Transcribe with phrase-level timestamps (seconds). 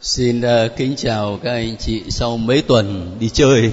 [0.00, 3.70] Xin uh, kính chào các anh chị sau mấy tuần đi chơi.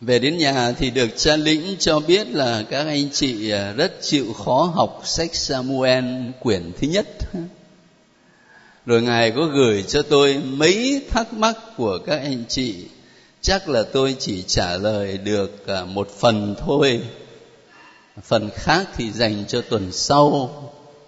[0.00, 3.92] Về đến nhà thì được cha lĩnh cho biết là các anh chị ờ, rất
[4.02, 6.04] chịu khó học sách Samuel
[6.40, 7.06] quyển thứ nhất.
[8.86, 12.74] Rồi Ngài có gửi cho tôi mấy thắc mắc của các anh chị.
[13.40, 17.00] Chắc là tôi chỉ trả lời được ờ, một phần thôi
[18.22, 20.50] phần khác thì dành cho tuần sau,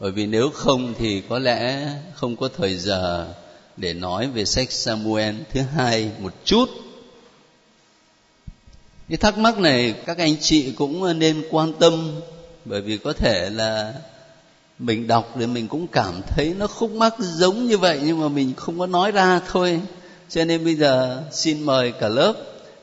[0.01, 3.29] bởi vì nếu không thì có lẽ không có thời giờ
[3.77, 6.69] để nói về sách Samuel thứ hai một chút.
[9.09, 12.21] Cái thắc mắc này các anh chị cũng nên quan tâm,
[12.65, 13.95] bởi vì có thể là
[14.79, 18.29] mình đọc thì mình cũng cảm thấy nó khúc mắc giống như vậy nhưng mà
[18.29, 19.81] mình không có nói ra thôi.
[20.29, 22.35] Cho nên bây giờ xin mời cả lớp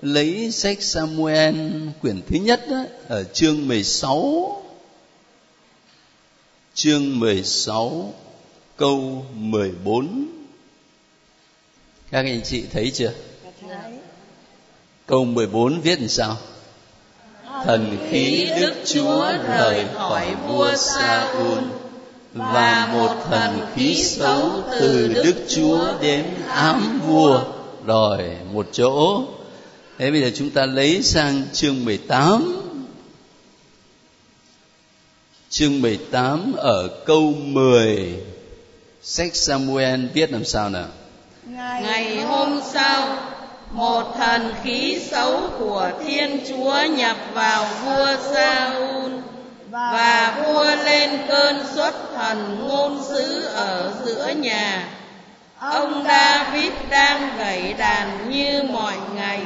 [0.03, 1.55] lấy sách Samuel
[2.01, 4.63] quyển thứ nhất đó, ở chương 16
[6.73, 8.13] chương 16
[8.77, 10.27] câu 14
[12.11, 13.11] các anh chị thấy chưa?
[15.05, 16.37] Câu 14 viết làm sao?
[17.65, 21.59] Thần khí đức chúa rời khỏi vua Saul
[22.33, 27.43] và một thần khí xấu từ đức chúa đến ám vua.
[27.85, 29.23] Rồi một chỗ.
[29.97, 32.63] Thế bây giờ chúng ta lấy sang chương 18
[35.49, 38.13] Chương 18 ở câu 10
[39.01, 40.87] Sách Samuel viết làm sao nào?
[41.45, 43.17] Ngày hôm sau,
[43.71, 49.11] Một thần khí xấu của Thiên Chúa nhập vào vua Saul
[49.69, 54.89] Và vua lên cơn xuất thần ngôn sứ ở giữa nhà.
[55.59, 59.41] Ông David đang gảy đàn như mọi ngày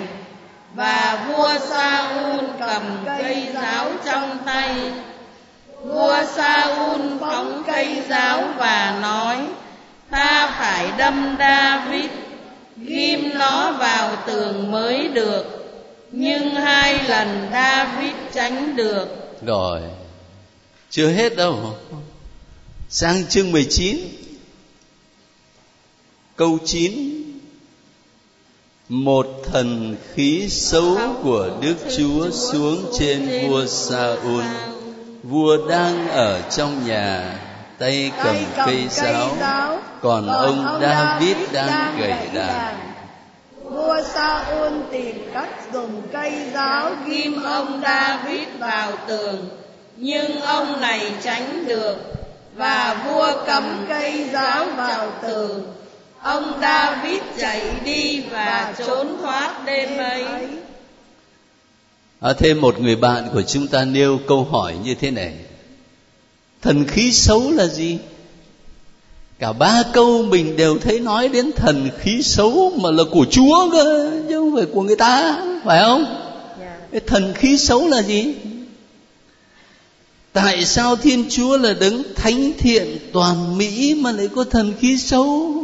[0.77, 4.75] và vua Saul cầm cây giáo trong tay.
[5.83, 9.37] Vua Saul phóng cây giáo và nói,
[10.09, 12.09] ta phải đâm David,
[12.77, 15.45] ghim nó vào tường mới được.
[16.11, 19.07] Nhưng hai lần David tránh được.
[19.45, 19.81] Rồi.
[20.89, 21.75] Chưa hết đâu.
[22.89, 23.97] Sang chương 19
[26.35, 27.26] câu 9
[28.89, 34.43] một thần khí xấu của đức chúa xuống trên vua saul
[35.23, 37.39] vua đang ở trong nhà
[37.77, 39.29] tay cầm cây giáo
[40.01, 42.75] còn ông david đang gảy đàn.
[43.63, 49.49] vua Saul tìm cách dùng cây giáo ghim ông David vào tường
[49.97, 51.95] nhưng ông này tránh được
[52.55, 55.76] và vua cầm cây giáo vào tường
[56.27, 60.25] ông David chạy đi và trốn thoát đêm ấy.
[62.19, 65.33] À, thêm một người bạn của chúng ta nêu câu hỏi như thế này.
[66.61, 67.97] Thần khí xấu là gì?
[69.39, 73.71] Cả ba câu mình đều thấy nói đến thần khí xấu mà là của chúa
[73.71, 76.05] cơ chứ không phải của người ta phải không?
[76.59, 76.77] Dạ.
[76.91, 78.33] cái thần khí xấu là gì?
[80.33, 84.97] Tại sao thiên chúa là đấng thánh thiện toàn mỹ mà lại có thần khí
[84.97, 85.63] xấu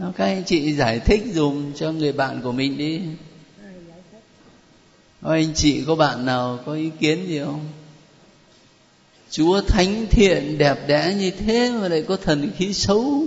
[0.00, 3.00] các anh chị giải thích dùm cho người bạn của mình đi.
[5.22, 7.68] Ô, anh chị có bạn nào có ý kiến gì không?
[9.30, 13.26] Chúa thánh thiện đẹp đẽ như thế mà lại có thần khí xấu.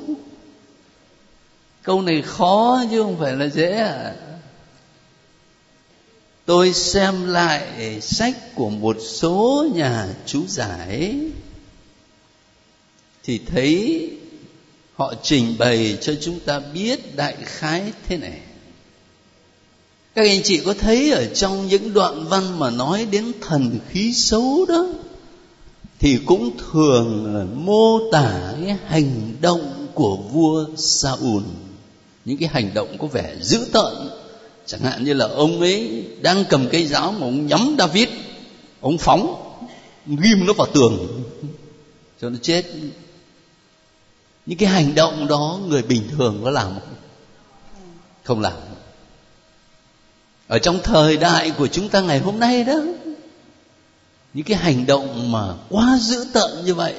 [1.84, 4.16] Câu này khó chứ không phải là dễ à.
[6.46, 11.20] Tôi xem lại sách của một số nhà chú giải
[13.24, 14.10] thì thấy
[15.04, 18.40] họ trình bày cho chúng ta biết đại khái thế này.
[20.16, 24.14] Các anh chị có thấy ở trong những đoạn văn mà nói đến thần khí
[24.14, 24.88] xấu đó,
[26.00, 31.44] thì cũng thường là mô tả cái hành động của vua Saul.
[32.26, 33.94] Những cái hành động có vẻ dữ tợn.
[34.66, 38.08] Chẳng hạn như là ông ấy đang cầm cây giáo mà ông nhắm David,
[38.82, 39.36] ông phóng
[40.08, 41.24] ghim nó vào tường,
[42.22, 42.66] cho nó chết
[44.46, 46.96] những cái hành động đó người bình thường có làm không?
[48.24, 48.54] Không làm.
[50.48, 52.74] Ở trong thời đại của chúng ta ngày hôm nay đó,
[54.34, 56.96] những cái hành động mà quá dữ tợn như vậy,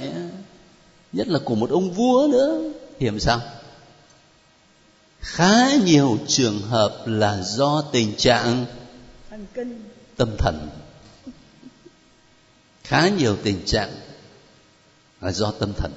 [1.12, 2.58] nhất là của một ông vua nữa
[2.98, 3.40] thì làm sao?
[5.20, 8.66] Khá nhiều trường hợp là do tình trạng
[9.30, 9.82] thần kinh
[10.16, 10.68] tâm thần.
[12.84, 13.90] Khá nhiều tình trạng
[15.20, 15.92] là do tâm thần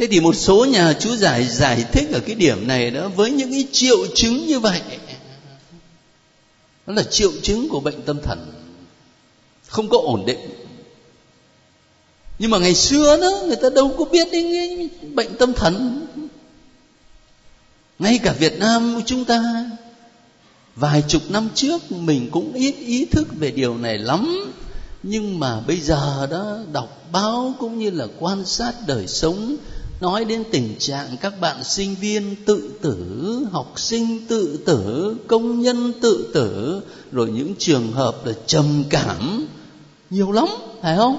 [0.00, 3.30] thế thì một số nhà chú giải giải thích ở cái điểm này đó, với
[3.30, 4.80] những cái triệu chứng như vậy.
[6.86, 8.52] Đó là triệu chứng của bệnh tâm thần.
[9.66, 10.38] Không có ổn định.
[12.38, 16.06] Nhưng mà ngày xưa đó, người ta đâu có biết đến cái bệnh tâm thần.
[17.98, 19.70] Ngay cả việt nam chúng ta,
[20.76, 24.52] vài chục năm trước, mình cũng ít ý thức về điều này lắm.
[25.02, 29.56] Nhưng mà bây giờ đó, đọc báo cũng như là quan sát đời sống
[30.00, 35.60] nói đến tình trạng các bạn sinh viên tự tử, học sinh tự tử, công
[35.60, 36.80] nhân tự tử,
[37.12, 39.46] rồi những trường hợp là trầm cảm,
[40.10, 40.46] nhiều lắm,
[40.82, 41.18] phải không?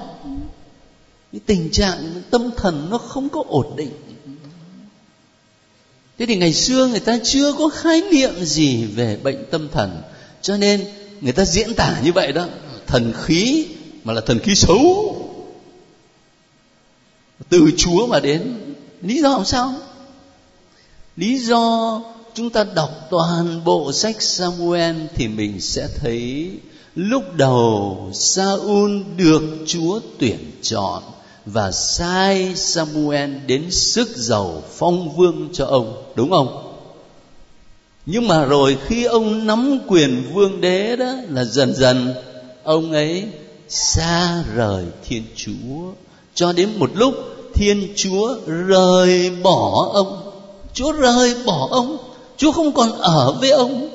[1.32, 3.90] Cái tình trạng tâm thần nó không có ổn định.
[6.18, 10.02] Thế thì ngày xưa người ta chưa có khái niệm gì về bệnh tâm thần,
[10.42, 10.84] cho nên
[11.20, 12.46] người ta diễn tả như vậy đó,
[12.86, 13.66] thần khí
[14.04, 14.78] mà là thần khí xấu.
[17.48, 18.71] Từ chúa mà đến
[19.02, 19.74] lý do làm sao?
[21.16, 22.00] Lý do
[22.34, 26.50] chúng ta đọc toàn bộ sách samuel thì mình sẽ thấy
[26.94, 31.02] lúc đầu saul được chúa tuyển chọn
[31.46, 36.68] và sai samuel đến sức giàu phong vương cho ông, đúng không?
[38.06, 42.14] Nhưng mà rồi khi ông nắm quyền vương đế đó là dần dần
[42.62, 43.24] ông ấy
[43.68, 45.92] xa rời thiên chúa.
[46.34, 47.14] Cho đến một lúc
[47.54, 50.32] thiên chúa rời bỏ ông.
[50.74, 51.96] Chúa rời bỏ ông.
[52.36, 53.88] Chúa không còn ở với ông.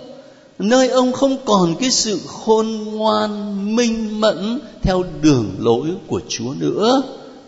[0.59, 6.53] Nơi ông không còn cái sự khôn ngoan, minh mẫn theo đường lối của chúa
[6.59, 7.01] nữa,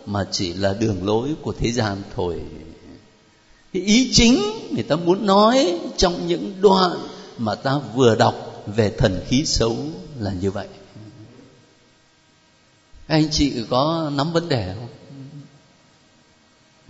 [0.06, 2.40] mà chỉ là đường lối của thế gian thôi.
[3.72, 6.90] Thì ý chính người ta muốn nói trong những đoạn
[7.38, 9.76] mà ta vừa đọc về thần khí xấu
[10.20, 10.66] là như vậy.
[13.06, 14.88] Anh chị có nắm vấn đề không?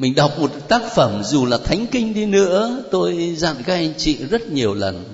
[0.01, 3.93] Mình đọc một tác phẩm, dù là thánh kinh đi nữa, tôi dặn các anh
[3.99, 5.05] chị rất nhiều lần.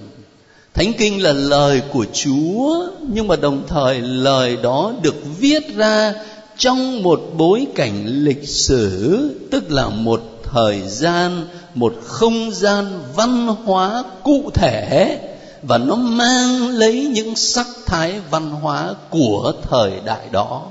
[0.74, 6.14] Thánh kinh là lời của chúa, nhưng mà đồng thời lời đó được viết ra
[6.58, 9.18] trong một bối cảnh lịch sử,
[9.50, 15.18] tức là một thời gian, một không gian văn hóa cụ thể,
[15.62, 20.66] và nó mang lấy những sắc thái văn hóa của thời đại đó.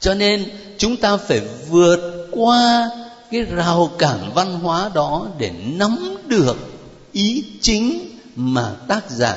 [0.00, 0.44] Cho nên
[0.78, 1.40] chúng ta phải
[1.70, 2.90] vượt qua
[3.30, 6.56] cái rào cản văn hóa đó để nắm được
[7.12, 9.36] ý chính mà tác giả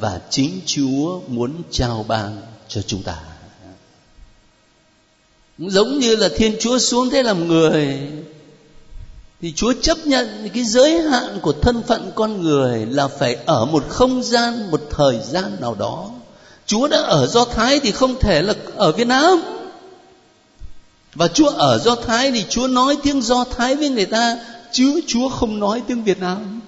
[0.00, 3.16] và chính chúa muốn trao ban cho chúng ta.
[5.58, 7.98] Giống như là thiên chúa xuống thế làm người,
[9.42, 13.64] thì chúa chấp nhận cái giới hạn của thân phận con người là phải ở
[13.64, 16.10] một không gian, một thời gian nào đó.
[16.66, 19.42] Chúa đã ở do thái thì không thể là ở việt nam
[21.14, 24.38] và chúa ở do thái thì chúa nói tiếng do thái với người ta,
[24.72, 26.60] chứ chúa không nói tiếng việt nam.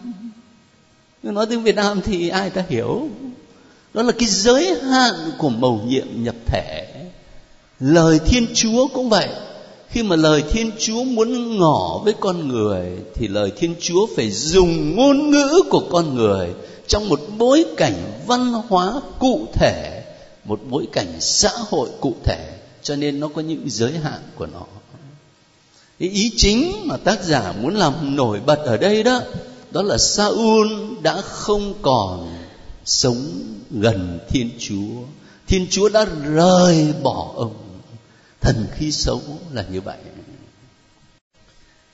[1.23, 3.09] Nói tiếng việt nam thì ai ta hiểu?
[3.95, 6.87] Đó là cái giới hạn của mầu nhiệm nhập thể.
[7.81, 9.29] Lời thiên chúa cũng vậy.
[9.89, 14.31] Khi mà lời thiên chúa muốn ngỏ với con người, thì lời thiên chúa phải
[14.31, 16.49] dùng ngôn ngữ của con người
[16.87, 20.03] trong một bối cảnh văn hóa cụ thể,
[20.45, 22.51] một bối cảnh xã hội cụ thể
[22.85, 24.67] cho nên nó có những giới hạn của nó
[25.99, 29.21] cái ý chính mà tác giả muốn làm nổi bật ở đây đó
[29.71, 30.73] đó là Saul
[31.03, 32.37] đã không còn
[32.85, 33.31] sống
[33.71, 35.03] gần Thiên Chúa.
[35.47, 37.55] Thiên Chúa đã rời bỏ ông.
[38.41, 39.97] Thần khí xấu là như vậy.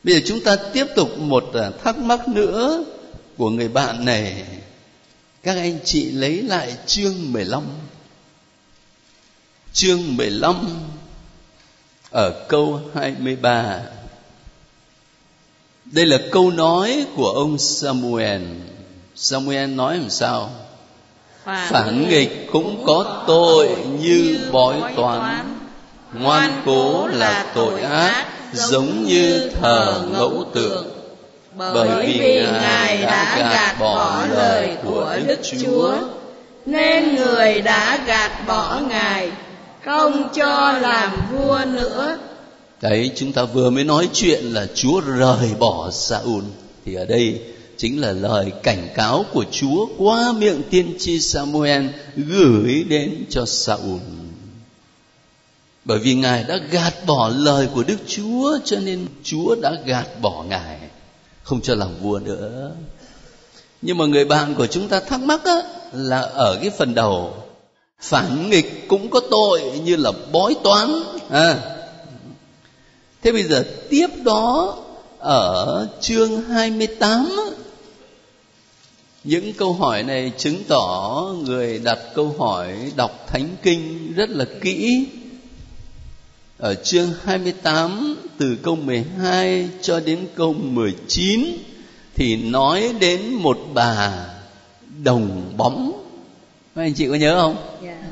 [0.04, 2.84] Bây giờ chúng ta tiếp tục một à, thắc mắc nữa
[3.36, 4.44] của người bạn này.
[5.42, 7.62] Các anh chị lấy lại chương 15
[9.72, 10.56] chương 15
[12.10, 13.80] ở câu 23.
[15.84, 18.42] Đây là câu nói của ông Samuel.
[19.14, 20.50] Samuel nói làm sao?
[21.44, 23.68] phản, phản nghịch cũng có tội
[24.00, 25.54] như bói toán.
[26.12, 30.86] ngoan cố là tội ác giống như thờ ngẫu tượng.
[31.56, 35.96] bởi vì ngài đã gạt bỏ lời của đức chúa.
[36.66, 39.30] Nên người đã gạt bỏ ngài
[39.84, 42.18] không cho làm vua nữa
[42.80, 46.44] đấy chúng ta vừa mới nói chuyện là chúa rời bỏ Saul
[46.84, 47.40] thì ở đây
[47.80, 53.46] chính là lời cảnh cáo của Chúa qua miệng tiên tri Samuel gửi đến cho
[53.46, 54.00] Saul.
[55.84, 60.06] Bởi vì Ngài đã gạt bỏ lời của Đức Chúa cho nên Chúa đã gạt
[60.20, 60.78] bỏ Ngài
[61.42, 62.72] không cho làm vua nữa.
[63.82, 67.34] Nhưng mà người bạn của chúng ta thắc mắc á, là ở cái phần đầu
[68.00, 71.02] phản nghịch cũng có tội như là bói toán.
[71.30, 71.56] À.
[73.22, 74.76] thế bây giờ tiếp đó
[75.18, 77.28] ở chương 28
[79.24, 84.44] những câu hỏi này chứng tỏ người đặt câu hỏi đọc thánh kinh rất là
[84.60, 85.06] kỹ.
[86.58, 91.44] Ở chương 28 từ câu 12 cho đến câu 19
[92.14, 94.26] thì nói đến một bà
[95.02, 95.99] đồng bóng
[96.80, 97.56] các anh chị có nhớ không?
[97.84, 97.96] Yeah.
[98.00, 98.08] Dạ.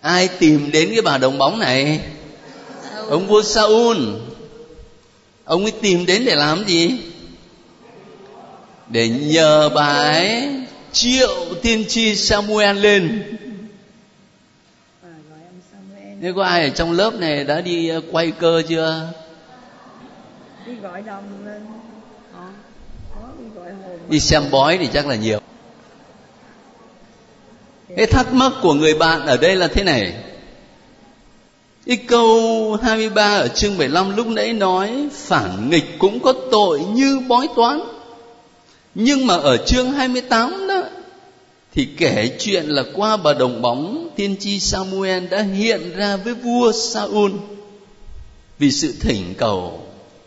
[0.00, 2.00] ai tìm đến cái bà đồng bóng này?
[2.92, 3.10] Saul.
[3.10, 3.96] ông vua Saul.
[5.44, 6.90] Ông ấy tìm đến để làm gì?
[8.88, 10.48] Để nhờ bà ấy
[10.92, 13.22] triệu tiên tri Samuel lên.
[16.20, 19.12] Nếu có ai ở trong lớp này đã đi ờ, quay cơ chưa?
[20.66, 21.62] Đi gọi đồng lên.
[24.08, 25.40] Đi xem bói thì chắc là nhiều
[27.96, 30.14] cái thắc mắc của người bạn ở đây là thế này
[31.86, 37.20] cái câu 23 ở chương 75 lúc nãy nói, phản nghịch cũng có tội như
[37.28, 37.80] bói toán.
[38.94, 40.82] Nhưng mà ở chương 28 đó,
[41.74, 46.34] thì kể chuyện là qua bà đồng bóng, tiên tri Samuel đã hiện ra với
[46.34, 47.32] vua Saul
[48.58, 49.80] vì sự thỉnh cầu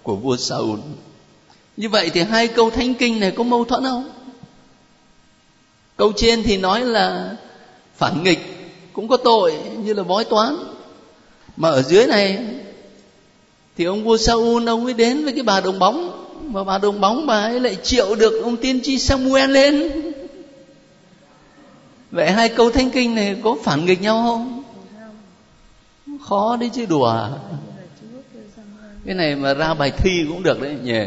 [0.03, 0.79] của vua Saul.
[1.77, 4.09] Như vậy thì hai câu thánh kinh này có mâu thuẫn không?
[5.97, 7.36] Câu trên thì nói là
[7.97, 8.39] phản nghịch,
[8.93, 10.55] cũng có tội như là bói toán.
[11.57, 12.39] Mà ở dưới này
[13.77, 17.01] thì ông vua Saul, ông mới đến với cái bà đồng bóng, mà bà đồng
[17.01, 19.91] bóng bà ấy lại triệu được ông tiên tri Samuel lên.
[22.11, 24.63] Vậy hai câu thánh kinh này có phản nghịch nhau không?
[26.21, 27.27] Khó đấy chứ, đùa.
[29.05, 31.01] Cái này mà ra bài thi cũng được đấy, nhỉ.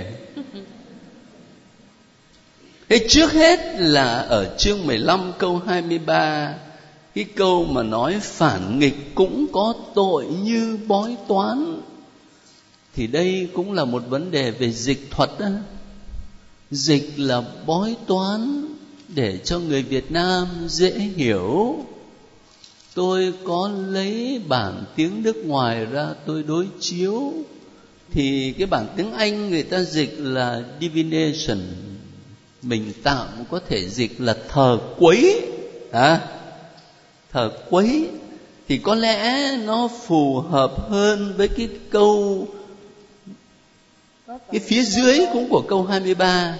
[2.88, 6.54] Thế trước hết là ở chương 15 câu 23
[7.14, 11.80] cái câu mà nói phản nghịch cũng có tội như bói toán.
[12.94, 15.48] Thì đây cũng là một vấn đề về dịch thuật đó.
[16.70, 18.66] Dịch là bói toán
[19.08, 21.76] để cho người Việt Nam dễ hiểu.
[22.94, 27.32] Tôi có lấy bản tiếng nước ngoài ra tôi đối chiếu.
[28.12, 31.60] Thì cái bản tiếng Anh người ta dịch là divination.
[32.62, 35.40] Mình tạm có thể dịch là thờ quấy.
[35.92, 36.39] À,
[37.32, 38.08] thờ quấy,
[38.68, 42.46] thì có lẽ nó phù hợp hơn với cái câu,
[44.26, 46.54] cái phía dưới cũng của câu 23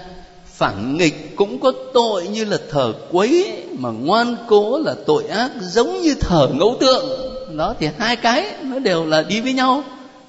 [0.45, 5.51] phản nghịch cũng có tội như là thờ quấy, mà ngoan cố là tội ác
[5.61, 7.31] giống như thờ ngẫu tượng.
[7.57, 9.83] Đó, thì hai cái nó đều là đi với nhau,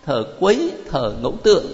[0.06, 1.66] thờ quấy, thờ ngẫu tượng.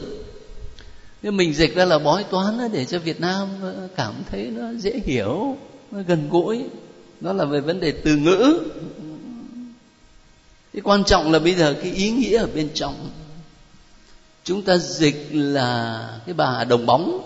[1.22, 4.72] Nhưng mình dịch ra là bói toán để cho Việt Nam ờ, cảm thấy nó
[4.78, 5.56] dễ hiểu,
[5.90, 6.64] nó gần gũi
[7.20, 8.60] đó là về vấn đề từ ngữ.
[10.72, 13.10] Cái quan trọng là bây giờ cái ý nghĩa ở bên trong.
[14.44, 17.20] Chúng ta dịch là cái bà đồng bóng.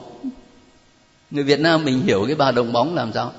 [1.31, 3.33] Người Việt Nam mình hiểu cái bà đồng bóng làm sao?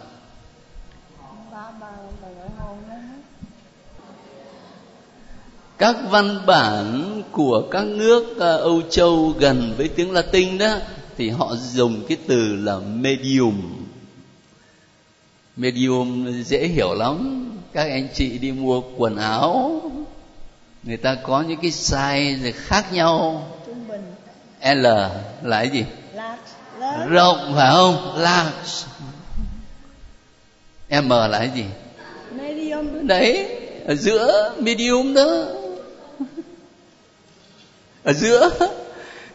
[5.77, 10.75] Các văn bản của các nước à, Âu Châu gần với tiếng Latin đó,
[11.17, 13.82] thì họ dùng cái từ là medium
[15.55, 17.39] medium dễ hiểu lắm.
[17.73, 19.81] Các anh chị đi mua quần áo
[20.83, 23.47] người ta có những cái size khác nhau.
[24.75, 24.85] L
[25.43, 25.85] là cái gì?
[27.09, 28.15] Rộng phải không?
[28.17, 28.87] Large.
[31.01, 31.65] M là cái gì?
[32.31, 33.07] Medium.
[33.07, 33.47] Đấy
[33.85, 35.45] ở giữa medium đó.
[38.03, 38.49] Ở giữa.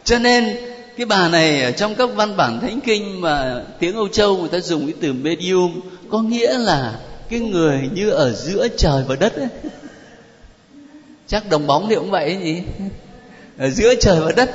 [0.03, 0.57] Cho nên
[0.99, 4.49] cái bà này ở trong các văn bản thánh kinh mà tiếng Âu Châu người
[4.49, 9.15] ta dùng cái từ medium, có nghĩa là cái người như ở giữa trời và
[9.15, 9.47] đất ấy.
[11.27, 12.61] chắc đồng bóng thì cũng vậy gì
[13.57, 14.49] ở giữa trời và đất,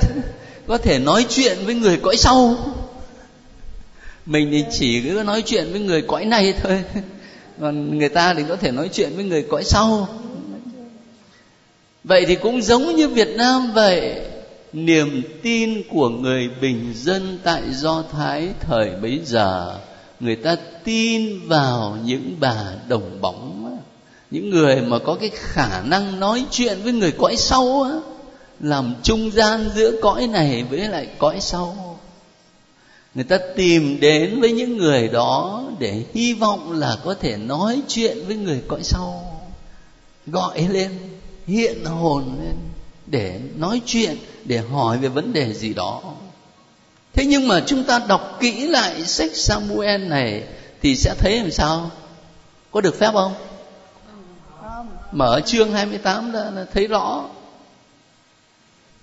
[0.67, 2.57] có thể nói chuyện với người cõi sau.
[4.25, 6.83] Mình thì chỉ cứ nói chuyện với người cõi này thôi.
[7.61, 10.07] Còn người ta thì có thể nói chuyện với người cõi sau.
[12.03, 14.21] Vậy thì cũng giống như việt nam vậy
[14.75, 19.77] niềm tin của người bình dân tại do thái thời bấy giờ,
[20.19, 23.55] người ta tin vào những bà đồng bóng
[24.31, 27.87] những người mà có cái khả năng nói chuyện với người cõi sau
[28.59, 31.99] làm trung gian giữa cõi này với lại cõi sau.
[33.15, 37.81] Người ta tìm đến với những người đó để hy vọng là có thể nói
[37.87, 39.41] chuyện với người cõi sau.
[40.27, 40.91] Gọi lên,
[41.47, 42.55] hiện hồn lên
[43.07, 46.01] để nói chuyện để hỏi về vấn đề gì đó.
[47.13, 50.43] Thế nhưng mà chúng ta đọc kỹ lại sách samuel này
[50.81, 51.91] thì sẽ thấy làm sao?
[52.71, 53.33] Có được phép không?
[55.11, 57.25] Mở chương 28 ra là thấy rõ.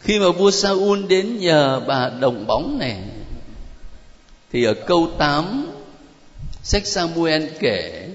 [0.00, 2.96] Khi mà vua Saul đến nhờ bà đồng bóng này
[4.52, 5.66] thì ở câu 8
[6.62, 8.08] sách Samuel kể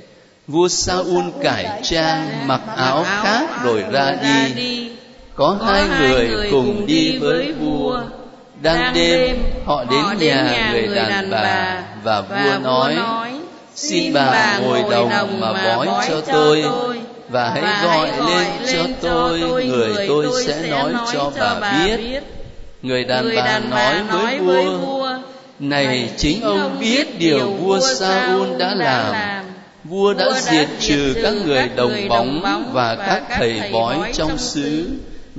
[0.47, 4.17] vua Saul cải trang mặc áo khác rồi ra
[4.55, 4.86] đi
[5.37, 8.01] có hai người cùng đi với vua.
[8.61, 12.95] đang đêm họ đến nhà người đàn bà và vua nói
[13.75, 16.63] xin bà ngồi đồng mà bói cho tôi.
[17.29, 22.21] và hãy gọi lên cho tôi người tôi sẽ nói cho bà biết.
[22.81, 25.17] người đàn bà nói với vua
[25.59, 29.15] này chính ông biết điều vua Saul đã làm.
[29.83, 34.87] vua đã diệt trừ các người đồng bóng và các thầy bói trong xứ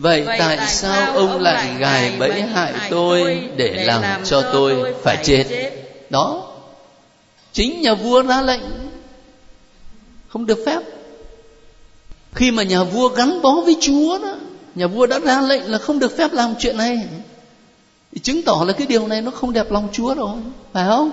[0.01, 5.73] vậy tại sao ông lại gài bẫy hại tôi để làm cho tôi phải chết?
[6.11, 6.53] Đó
[7.53, 8.61] chính nhà vua ra lệnh.
[10.29, 10.81] Không được phép.
[12.35, 14.35] Khi mà nhà vua gắn bó với chúa đó
[14.75, 17.09] nhà vua đã ra lệnh là không được phép làm chuyện này.
[18.13, 20.39] Thì chứng tỏ là cái điều này nó không đẹp lòng chúa rồi
[20.73, 21.11] phải không?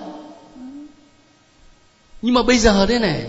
[2.21, 3.23] Nhưng mà bây giờ thế này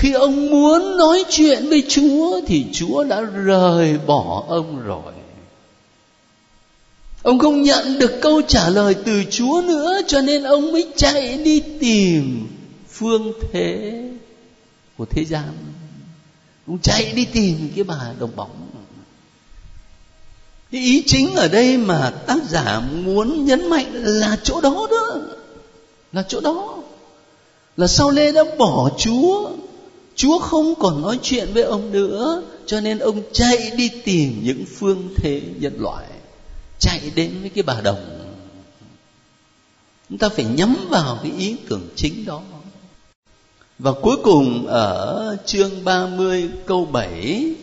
[0.00, 5.12] khi ông muốn nói chuyện với chúa thì chúa đã rời bỏ ông rồi.
[7.22, 11.38] Ông không nhận được câu trả lời từ chúa nữa, cho nên ông mới chạy
[11.38, 12.48] đi tìm
[12.88, 14.02] phương thế
[14.98, 15.52] của thế gian.
[16.66, 18.70] Ông chạy đi tìm cái bà đồng bóng.
[20.72, 25.20] Cái ý chính ở đây mà tác giả muốn nhấn mạnh là chỗ đó đó,
[26.12, 26.78] là chỗ đó,
[27.76, 29.50] là sau lê đã bỏ chúa
[30.20, 34.64] chúa không còn nói chuyện với ông nữa, cho nên ông chạy đi tìm những
[34.78, 36.06] phương thế nhân loại,
[36.78, 38.30] chạy đến với cái bà đồng.
[40.08, 42.42] Chúng ta phải nhắm vào cái ý tưởng chính đó.
[43.78, 47.54] Và cuối cùng ở chương 30 câu 7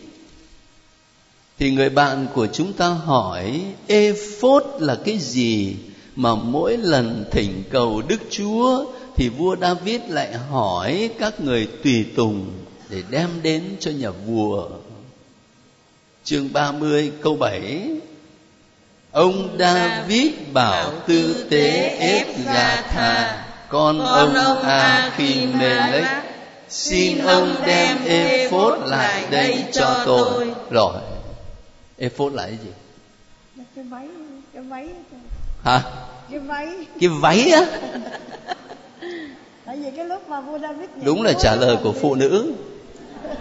[1.58, 5.76] thì người bạn của chúng ta hỏi, ephod là cái gì
[6.16, 8.84] mà mỗi lần thỉnh cầu đức chúa
[9.18, 12.52] thì vua david lại hỏi các người tùy tùng
[12.88, 14.68] để đem đến cho nhà vua.
[16.24, 17.90] Chương 30 câu 7
[19.12, 26.06] ông david bảo tư tế ép gà thà con ông Achimelech
[26.68, 30.54] xin ông đem ephod lại đây cho tôi.
[30.70, 30.94] Rồi
[31.96, 32.70] ephod là cái gì?
[33.76, 34.08] Cái váy
[34.54, 34.88] cái váy.
[35.64, 35.82] Hả?
[36.30, 36.68] Cái váy.
[37.00, 37.66] Cái váy á
[39.98, 42.52] cái lúc mà vua David đúng là trả lời của phụ nữ.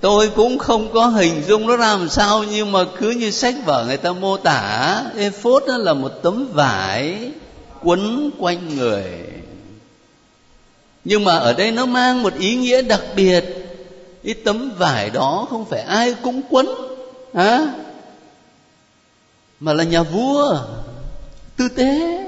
[0.00, 3.84] Tôi cũng không có hình dung nó làm sao nhưng mà cứ như sách vở
[3.86, 7.30] người ta mô tả ephod đó là một tấm vải
[7.82, 9.04] quấn quanh người.
[11.04, 13.44] Nhưng mà ở đây nó mang một ý nghĩa đặc biệt.
[14.24, 16.68] Cái tấm vải đó không phải ai cũng quấn
[17.34, 17.66] hả?
[19.60, 20.58] Mà là nhà vua
[21.56, 22.27] tư tế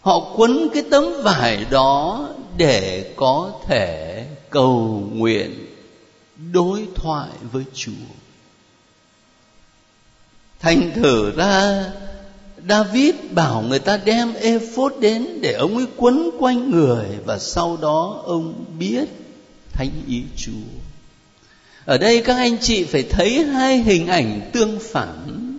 [0.00, 5.66] họ quấn cái tấm vải đó để có thể cầu nguyện,
[6.52, 7.92] đối thoại với chúa
[10.60, 11.84] thành thử ra,
[12.68, 17.78] David bảo người ta đem ephod đến để ông ấy quấn quanh người và sau
[17.82, 19.08] đó ông biết
[19.72, 20.78] thánh ý Chúa.
[21.84, 25.58] Ở đây các anh chị phải thấy hai hình ảnh tương phản.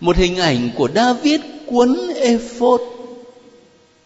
[0.00, 2.80] Một hình ảnh của David quấn ephod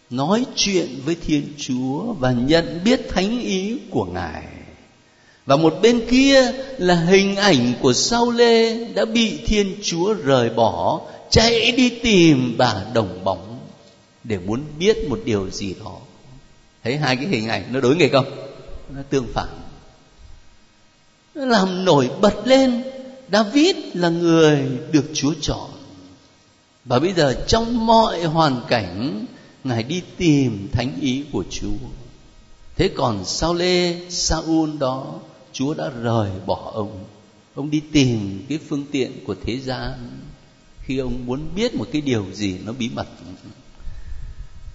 [0.09, 4.43] nói chuyện với Thiên Chúa và nhận biết thánh ý của Ngài.
[5.45, 10.49] Và một bên kia là hình ảnh của Sao Lê đã bị Thiên Chúa rời
[10.49, 13.59] bỏ, chạy đi tìm bà đồng bóng
[14.23, 15.97] để muốn biết một điều gì đó.
[16.83, 18.25] Thấy hai cái hình ảnh nó đối nghịch không?
[18.95, 19.47] Nó tương phản.
[21.35, 22.83] Nó làm nổi bật lên
[23.31, 25.69] david là người được chúa chọn.
[26.85, 29.25] Và bây giờ trong mọi hoàn cảnh
[29.67, 31.87] ngài đi tìm thánh ý của chúa.
[32.75, 35.19] Thế còn sao lê saul đó,
[35.53, 37.03] chúa đã rời bỏ ông.
[37.55, 40.19] Ông đi tìm cái phương tiện của thế gian
[40.81, 43.07] khi ông muốn biết một cái điều gì nó bí mật.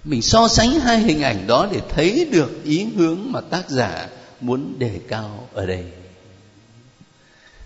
[0.05, 4.09] Mình so sánh hai hình ảnh đó để thấy được ý hướng mà tác giả
[4.41, 5.85] muốn đề cao ở đây.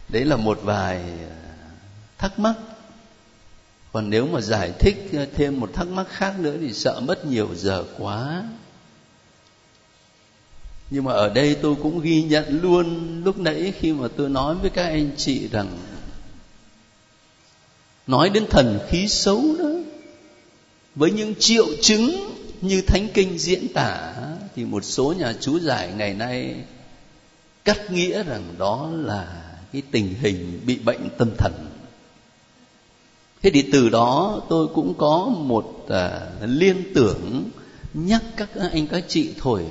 [0.09, 0.97] Đấy là một vài
[1.31, 1.37] à,
[2.19, 2.55] thắc mắc
[3.97, 7.49] còn nếu mà giải thích thêm một thắc mắc khác nữa thì sợ mất nhiều
[7.55, 8.45] giờ quá.
[10.91, 14.55] Nhưng mà ở đây tôi cũng ghi nhận luôn lúc nãy khi mà tôi nói
[14.55, 15.79] với các anh chị rằng
[18.07, 19.71] nói đến thần khí xấu đó,
[20.95, 24.15] với những triệu chứng như thánh kinh diễn tả,
[24.57, 26.55] thì một số nhà chú giải ngày nay
[27.65, 31.66] cắt nghĩa rằng đó là cái tình hình bị bệnh tâm thần
[33.43, 35.93] thế thì từ đó tôi cũng có một uh,
[36.43, 37.51] liên tưởng
[37.95, 39.67] nhắc các anh các chị thôi.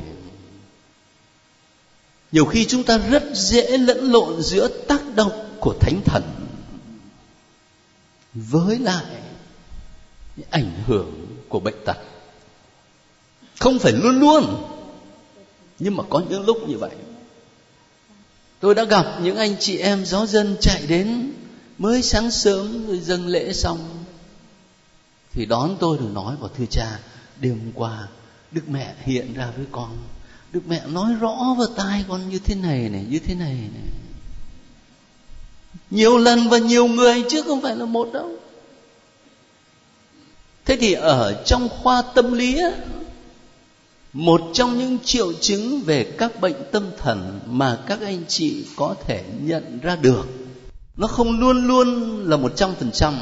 [2.32, 6.24] Nhiều khi chúng ta rất dễ lẫn lộn giữa tác động của thánh thần
[8.34, 9.06] với lại
[10.50, 11.98] ảnh hưởng của bệnh tật.
[13.60, 14.72] Không phải luôn luôn
[15.80, 16.96] nhưng mà có những lúc như vậy.
[18.60, 21.34] Tôi đã gặp những anh chị em giáo dân chạy đến
[21.78, 24.06] mới sáng sớm rồi dâng lễ xong.
[25.32, 27.00] Thì đón tôi rồi nói vào thưa cha
[27.42, 28.08] đêm qua
[28.52, 29.98] đức mẹ hiện ra với con.
[30.54, 33.90] Đức mẹ nói rõ vào tai con như thế này này như thế này này.
[35.90, 38.32] Nhiều lần và nhiều người chứ không phải là một đâu.
[40.66, 42.70] Thế thì ở trong khoa tâm lý á,
[44.14, 48.96] một trong những triệu chứng về các bệnh tâm thần mà các anh chị có
[49.08, 50.45] thể nhận ra được
[50.98, 53.14] nó không luôn luôn là một trăm phần trăm,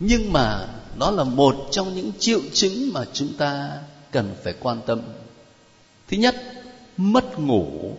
[0.00, 3.70] nhưng mà nó là một trong những triệu chứng mà chúng ta
[4.10, 5.00] cần phải quan tâm.
[6.08, 6.36] Thứ nhất,
[6.96, 7.96] mất ngủ.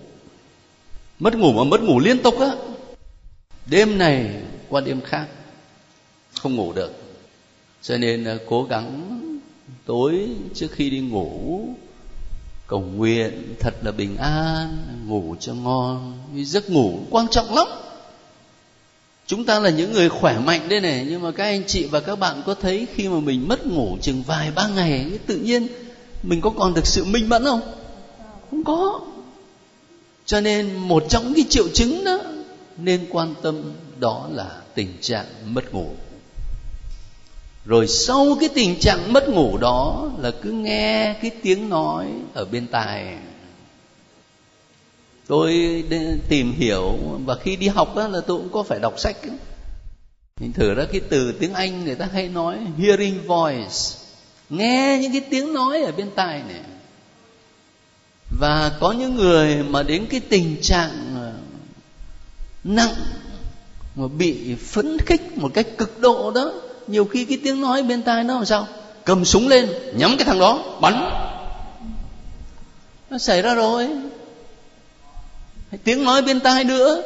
[1.19, 2.51] Mất ngủ mà mất ngủ liên tục á.
[3.65, 5.27] Đêm này qua đêm khác,
[6.41, 6.91] không ngủ được.
[7.81, 9.19] Cho nên ờ, cố gắng
[9.85, 11.67] tối trước khi đi ngủ,
[12.67, 14.77] cầu nguyện thật là bình an,
[15.07, 16.17] ngủ cho ngon.
[16.35, 17.67] Giấc ngủ quan trọng lắm
[19.27, 21.99] chúng ta là những người khỏe mạnh đây này, nhưng mà các anh chị và
[21.99, 25.67] các bạn có thấy khi mà mình mất ngủ chừng vài ba ngày tự nhiên
[26.23, 27.61] mình có còn được sự minh mẫn không?
[28.51, 28.99] Không có.
[30.25, 32.17] Cho nên một trong cái triệu chứng đó
[32.77, 35.89] nên quan tâm đó là tình trạng mất ngủ.
[37.65, 42.45] Rồi sau cái tình trạng mất ngủ đó là cứ nghe cái tiếng nói ở
[42.45, 43.17] bên tai
[45.27, 45.83] tôi
[46.29, 49.15] tìm hiểu, và khi đi học đó là tôi cũng có phải đọc sách
[50.39, 53.75] mình thử ra cái từ tiếng anh người ta hay nói, hearing voice.
[54.49, 56.59] Nghe những cái tiếng nói ở bên tai này.
[58.39, 61.33] Và có những người mà đến cái tình trạng ờ,
[62.63, 62.95] nặng,
[63.95, 66.51] mà bị phấn khích một cách cực độ đó,
[66.87, 68.67] nhiều khi cái tiếng nói bên tai nó làm sao?
[69.05, 71.09] Cầm súng lên, nhắm cái thằng đó, bắn.
[73.09, 73.89] Nó xảy ra rồi
[75.83, 77.01] tiếng nói bên tai nữa.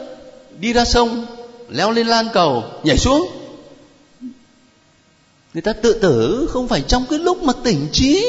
[0.59, 1.25] Đi ra sông,
[1.69, 3.27] leo lên lan cầu, nhảy xuống.
[5.53, 8.25] Người ta tự tử không phải trong cái lúc mà tỉnh trí,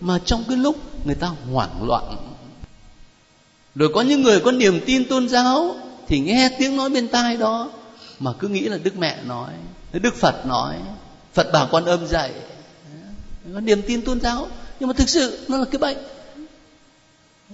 [0.00, 2.16] mà trong cái lúc người ta hoảng loạn.
[3.74, 5.76] Rồi có những người có niềm tin tôn giáo
[6.08, 7.70] thì nghe tiếng nói bên tai đó,
[8.18, 9.50] mà cứ nghĩ là đức mẹ nói,
[9.92, 10.74] đức phật nói,
[11.34, 12.30] phật bà quan âm dạy.
[13.54, 14.48] Có niềm tin tôn giáo,
[14.80, 15.96] nhưng mà thực sự nó là cái bệnh.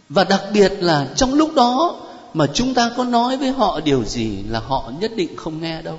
[0.09, 2.01] Và đặc biệt là trong lúc đó
[2.35, 5.83] mà chúng ta có nói với họ điều gì là họ nhất định không nghe
[5.83, 5.99] đâu.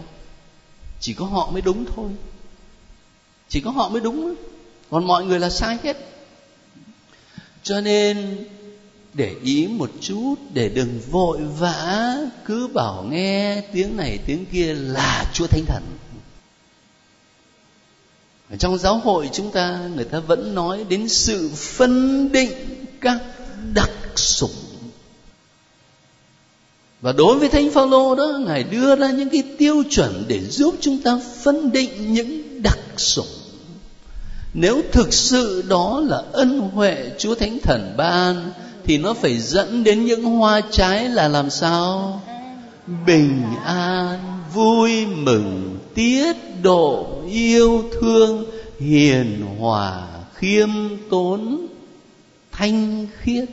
[1.00, 2.10] Chỉ có họ mới đúng thôi.
[3.50, 4.36] Chỉ có họ mới đúng
[4.93, 5.98] còn mọi người là sai hết.
[7.63, 8.46] Cho nên,
[9.13, 14.74] để ý một chút, để đừng vội vã, cứ bảo nghe tiếng này, tiếng kia
[14.74, 15.84] là chúa thánh thần.
[18.50, 22.52] Ở trong giáo hội chúng ta, người ta vẫn nói đến sự phân định
[23.02, 23.22] các
[23.74, 24.72] đặc sủng
[27.03, 30.75] và đối với thánh phaolô đó, ngài đưa ra những cái tiêu chuẩn để giúp
[30.81, 33.25] chúng ta phân định những đặc sủng.
[34.53, 38.51] Nếu thực sự đó là ân huệ chúa thánh thần ban,
[38.83, 42.21] thì nó phải dẫn đến những hoa trái là làm sao?
[43.05, 44.19] Bình an,
[44.53, 48.45] vui mừng, tiết độ, yêu thương,
[48.79, 50.69] hiền hòa, khiêm
[51.09, 51.67] tốn,
[52.51, 53.45] thanh khiết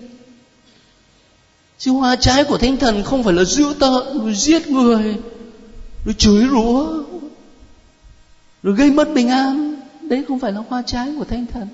[1.81, 5.17] chứ hoa trái của thánh thần không phải là giữ tợn, rồi giết người,
[6.05, 7.03] rồi chửi rủa,
[8.63, 9.81] rồi gây mất bình an.
[10.03, 11.69] Đấy không phải là hoa trái của thánh thần.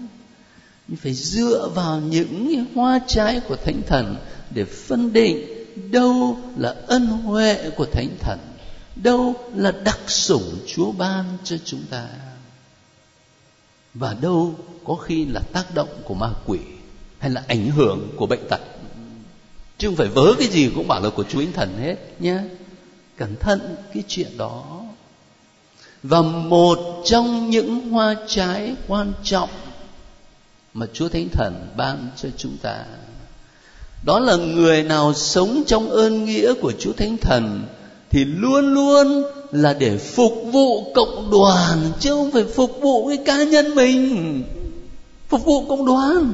[0.88, 4.16] Mình phải dựa vào những hoa trái của thánh thần
[4.50, 5.46] để phân định
[5.90, 8.38] đâu là ân huệ của thánh thần,
[8.96, 12.06] đâu là đặc sủng chúa ban cho chúng ta,
[13.94, 16.58] và đâu có khi là tác động của ma quỷ
[17.18, 18.60] hay là ảnh hưởng của bệnh tật
[19.78, 22.38] chứ không phải vớ cái gì cũng bảo là của chúa thánh thần hết nhé
[23.16, 24.82] cẩn thận cái chuyện đó
[26.02, 29.48] và một trong những hoa trái quan trọng
[30.76, 32.84] mà Chúa Thánh Thần ban cho chúng ta.
[34.04, 37.66] Đó là người nào sống trong ơn nghĩa của Chúa Thánh Thần
[38.10, 43.16] thì luôn luôn là để phục vụ cộng đoàn, chứ không phải phục vụ cái
[43.16, 44.42] cá nhân mình.
[45.28, 46.32] Phục vụ cộng đoàn.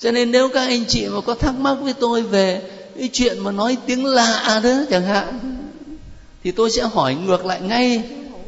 [0.00, 3.38] Cho nên nếu các anh chị mà có thắc mắc với tôi về cái chuyện
[3.38, 5.40] mà nói tiếng lạ đó chẳng hạn,
[6.44, 8.02] thì tôi sẽ hỏi ngược lại ngay.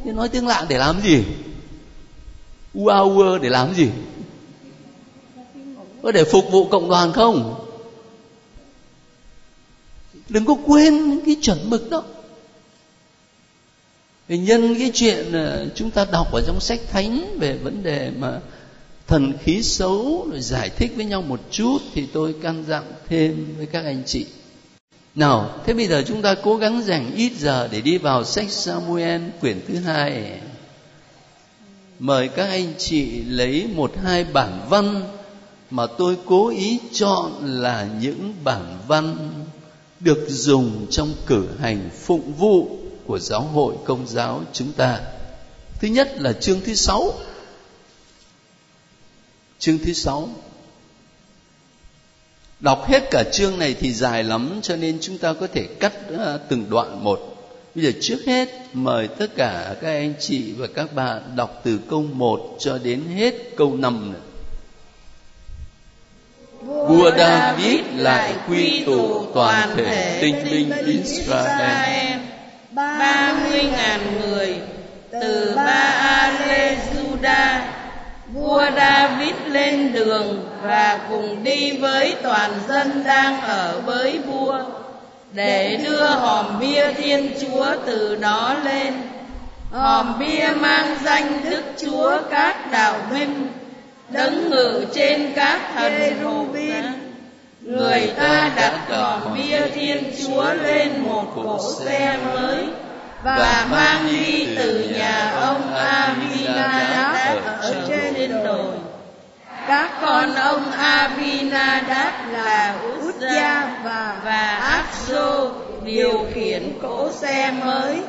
[0.05, 1.23] Nói tiếng lạ để làm gì?
[2.73, 3.89] Hour để làm gì?
[6.03, 7.65] Có để phục vụ cộng đoàn không?
[10.29, 12.03] Đừng có quên cái chuẩn mực đó.
[14.27, 18.11] Thì nhân cái chuyện ờ, chúng ta đọc ở trong sách thánh về vấn đề
[18.17, 18.39] mà
[19.07, 23.55] thần khí xấu, rồi giải thích với nhau một chút thì tôi căn dặn thêm
[23.57, 24.25] với các anh chị
[25.15, 28.49] nào, thế bây giờ chúng ta cố gắng dành ít giờ để đi vào sách
[28.49, 30.39] Samuel quyển thứ hai
[31.99, 35.01] mời các anh chị lấy một hai bản văn
[35.69, 39.33] mà tôi cố ý chọn là những bản văn
[39.99, 42.67] được dùng trong cử hành phụng vụ
[43.05, 44.99] của giáo hội công giáo chúng ta.
[45.79, 47.13] Thứ nhất là chương thứ sáu.
[49.63, 50.29] Chương thứ sáu.
[52.59, 55.93] Đọc hết cả chương này thì dài lắm, cho nên chúng ta có thể cắt
[56.17, 57.19] ờ, từng đoạn một.
[57.75, 61.79] Bây giờ trước hết, mời tất cả các anh chị và các bạn đọc từ
[61.89, 64.21] câu 1 cho đến hết câu 5 này.
[66.61, 72.19] Vua David lại quy tụ toàn thể tinh binh Israel
[72.71, 74.22] ba mươi ngàn người
[80.05, 84.59] đường và cùng đi với toàn dân đang ở với vua
[85.33, 88.93] để đưa hòm bia thiên chúa từ đó lên
[89.71, 93.47] hòm bia mang danh đức chúa các đạo minh,
[94.09, 96.53] đấng ngự trên các thần hồn
[97.65, 102.65] người ta đặt hòm bia thiên chúa lên một cỗ xe mới
[103.23, 108.82] và mang đi từ nhà ông Aminadab ở trên đồi.
[109.67, 115.49] Các con ông Abinadab là Uzza và và Abso
[115.83, 118.01] điều khiển cỗ xe mới.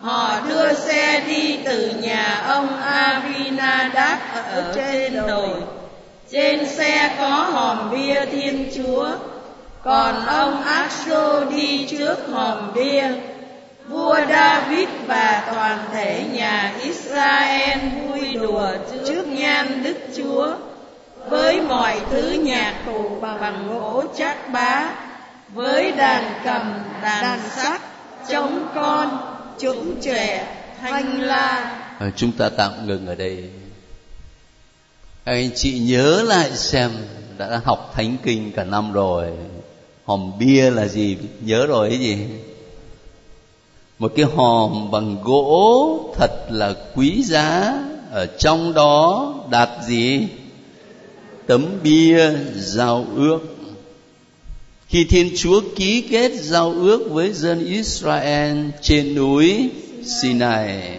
[0.00, 4.18] Họ đưa xe đi từ nhà ông Abinadab
[4.52, 5.62] ở trên đồi.
[6.30, 9.08] Trên xe có hòm bia Thiên Chúa,
[9.84, 13.04] còn ông Abso đi trước hòm bia
[13.88, 18.68] vua David và toàn thể nhà Israel vui đùa
[19.06, 20.52] trước nhan Đức Chúa
[21.28, 24.94] với mọi thứ nhạc cụ bằng gỗ chắc bá
[25.54, 27.80] với đàn cầm đàn sắc
[28.28, 29.18] trống con
[29.58, 30.46] trũng trẻ
[30.80, 31.78] thanh la.
[31.98, 33.50] À, chúng ta tạm ngừng ở đây.
[35.24, 36.90] Anh chị nhớ lại xem
[37.38, 39.26] đã học thánh kinh cả năm rồi.
[40.04, 41.18] Hòm bia là gì?
[41.40, 42.18] Nhớ rồi cái gì?
[43.98, 47.74] Một cái hòm bằng gỗ thật là quý giá.
[48.12, 50.28] Ở trong đó đặt gì?
[51.46, 53.40] Tấm bia giao ước.
[54.88, 59.70] Khi thiên chúa ký kết giao ước với dân israel trên núi
[60.04, 60.98] sinai,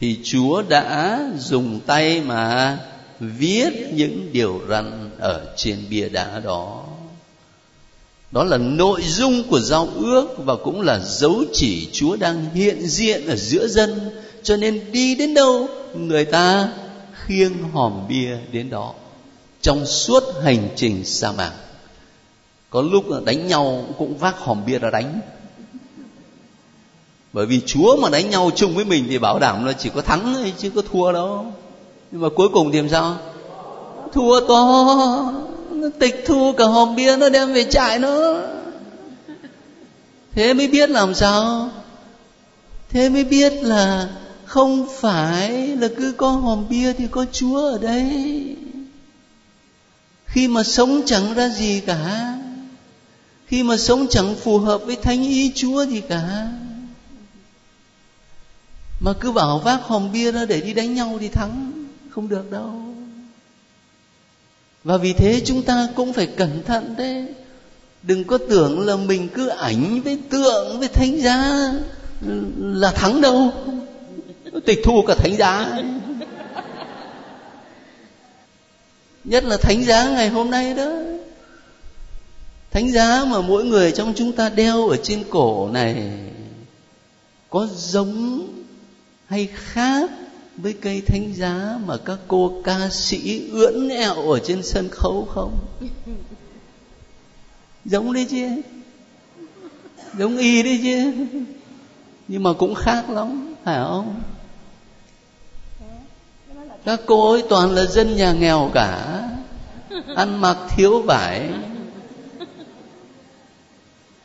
[0.00, 2.78] thì chúa đã dùng tay mà
[3.20, 6.84] viết những điều răn ở trên bia đá đó.
[8.30, 12.86] Đó là nội dung của giao ước và cũng là dấu chỉ chúa đang hiện
[12.86, 14.10] diện ở giữa dân.
[14.42, 16.68] Cho nên đi đến đâu, người ta
[17.26, 18.94] khiêng hòm bia đến đó
[19.62, 21.52] trong suốt hành trình sa mạc.
[22.70, 25.20] Có lúc đánh nhau cũng vác hòm bia ra đánh.
[27.32, 30.02] Bởi vì chúa mà đánh nhau chung với mình thì bảo đảm là chỉ có
[30.02, 31.46] thắng thôi, chứ có thua đâu.
[32.10, 33.16] Nhưng mà cuối cùng thì làm sao?
[34.12, 35.32] Thua to.
[35.70, 38.40] Nó tịch thu cả hòm bia nó đem về trại nó.
[40.32, 41.68] Thế mới biết làm sao?
[42.88, 44.08] Thế mới biết là
[44.44, 48.56] không phải là cứ có hòm bia thì có chúa ở đây
[50.32, 52.34] khi mà sống chẳng ra gì cả.
[53.46, 56.48] Khi mà sống chẳng phù hợp với thánh ý chúa gì cả.
[59.00, 61.72] Mà cứ bảo vác hòm bia ra để đi đánh nhau thì thắng,
[62.10, 62.82] không được đâu.
[64.84, 67.26] Và vì thế chúng ta cũng phải cẩn thận đấy.
[68.02, 71.72] Đừng có tưởng là mình cứ ảnh với tượng, với thánh giá
[72.58, 73.52] là thắng đâu.
[74.66, 75.78] Tịch thu cả thánh giá.
[79.24, 80.92] Nhất là thánh giá ngày hôm nay đó.
[82.70, 86.12] Thánh giá mà mỗi người trong chúng ta đeo ở trên cổ này
[87.50, 88.46] có giống
[89.26, 90.10] hay khác
[90.56, 95.28] với cây thánh giá mà các cô ca sĩ ưỡn ẹo ở trên sân khấu
[95.34, 95.58] không?
[97.84, 98.48] Giống đấy chứ.
[100.18, 101.12] Giống y đấy chứ.
[102.28, 104.20] Nhưng mà cũng khác lắm, phải không?
[106.84, 109.22] Các cô ấy toàn là dân nhà nghèo cả.
[110.16, 111.48] Ăn mặc thiếu vải.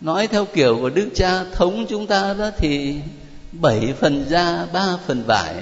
[0.02, 2.96] Nói theo kiểu của đức cha thống chúng ta đó thì
[3.52, 5.56] bảy phần da ba phần vải.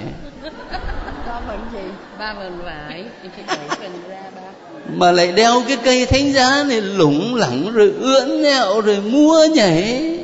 [1.46, 1.78] Phần gì?
[2.18, 3.04] Ba phần vải.
[3.46, 4.42] Bảy phần ra ba
[4.88, 9.38] mà lại đeo cái cây thánh giá này lủng lẳng rồi ưỡn nẹo rồi múa
[9.54, 10.18] nhảy.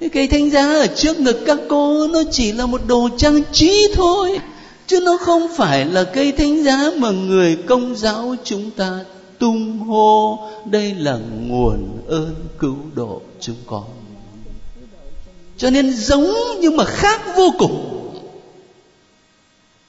[0.00, 3.42] Cái cây thánh giá ở trước ngực các cô nó chỉ là một đồ trang
[3.52, 4.40] trí thôi
[4.86, 9.00] chứ nó không phải là cây thánh giá mà người công giáo chúng ta
[9.38, 10.38] tung hô.
[10.64, 13.84] Đây là nguồn ơn cứu độ chúng con.
[15.56, 17.88] Cho nên giống nhưng mà khác vô cùng.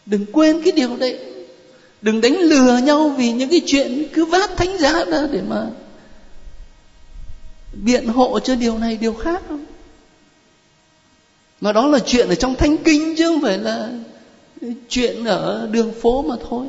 [0.05, 1.19] Đừng quên cái điều đấy.
[2.01, 5.67] Đừng đánh lừa nhau vì những cái chuyện cứ vác thánh giá ra để mà
[7.73, 9.65] biện hộ cho điều này, điều khác không?
[11.61, 13.89] Mà đó là chuyện ở trong thánh kinh chứ không phải là
[14.89, 16.65] chuyện ở đường phố mà thôi.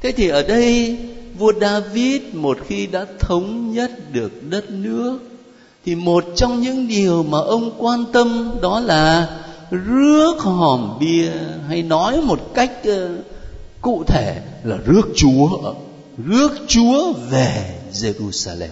[0.00, 0.98] Thế thì ở đây,
[1.38, 5.18] vua david một khi đã thống nhất được đất nước,
[5.84, 9.38] thì một trong những điều mà ông quan tâm đó là
[9.70, 11.30] rước hòm bia,
[11.68, 13.16] hay nói một cách ờ,
[13.80, 15.74] cụ thể là rước chúa
[16.18, 18.68] rước chúa về jerusalem,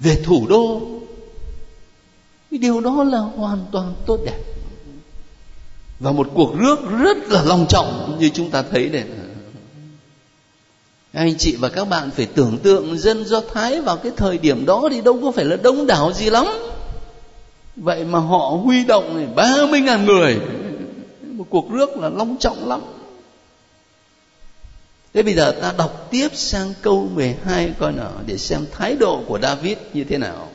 [0.00, 0.80] về thủ đô.
[2.50, 4.53] Cái điều đó là hoàn toàn tốt đẹp
[6.04, 9.04] và một cuộc rước rất là long trọng như chúng ta thấy này
[11.12, 14.66] anh chị và các bạn phải tưởng tượng dân do thái vào cái thời điểm
[14.66, 16.46] đó thì đâu có phải là đông đảo gì lắm.
[17.76, 20.36] Vậy mà họ huy động ba mươi ngàn người.
[21.22, 22.80] Một cuộc rước là long trọng lắm.
[25.14, 29.22] Thế bây giờ ta đọc tiếp sang câu 12 coi nào, để xem thái độ
[29.26, 30.48] của David như thế nào.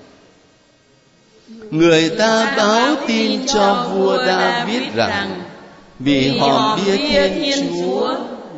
[1.72, 5.30] Người ta báo tin cho vua David rằng
[6.00, 8.16] vì hòm bia Thiên Chúa,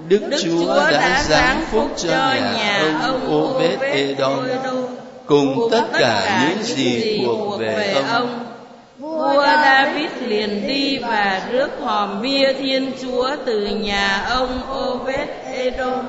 [0.07, 4.47] Đức Chúa đã giáng phúc cho nhà ông Obed Edom
[5.25, 8.45] cùng tất cả những gì thuộc về ông.
[8.99, 16.05] Vua David liền đi và rước hòm bia Thiên Chúa từ nhà ông Obed Edom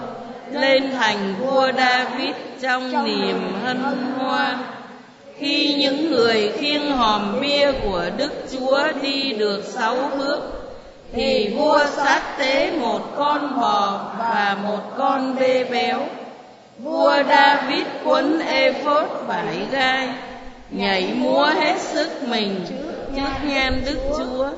[0.53, 3.83] lên thành vua David trong niềm hân
[4.19, 4.59] hoan
[5.43, 10.39] khi những người khiêng hòm bia của Đức Chúa đi được sáu bước,
[11.13, 16.01] thì vua sát tế một con bò và một con bê béo.
[16.79, 20.09] Vua David quấn ephod vải gai,
[20.71, 22.65] nhảy múa hết sức mình
[23.17, 24.49] trước nhan Đức Chúa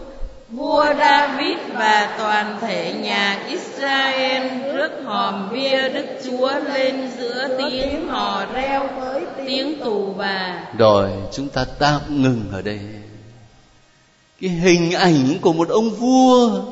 [0.55, 4.43] vua David và toàn thể nhà Israel
[4.75, 10.65] rước hòm bia Đức Chúa lên giữa tiếng hò reo với tiếng tù bà.
[10.79, 12.81] Rồi chúng ta tạm ngừng ở đây.
[14.41, 16.63] Cái hình ảnh của một ông vua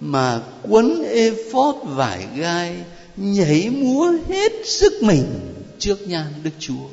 [0.00, 2.76] mà quấn ephod vải gai
[3.16, 5.24] nhảy múa hết sức mình
[5.78, 6.88] trước nhan Đức Chúa.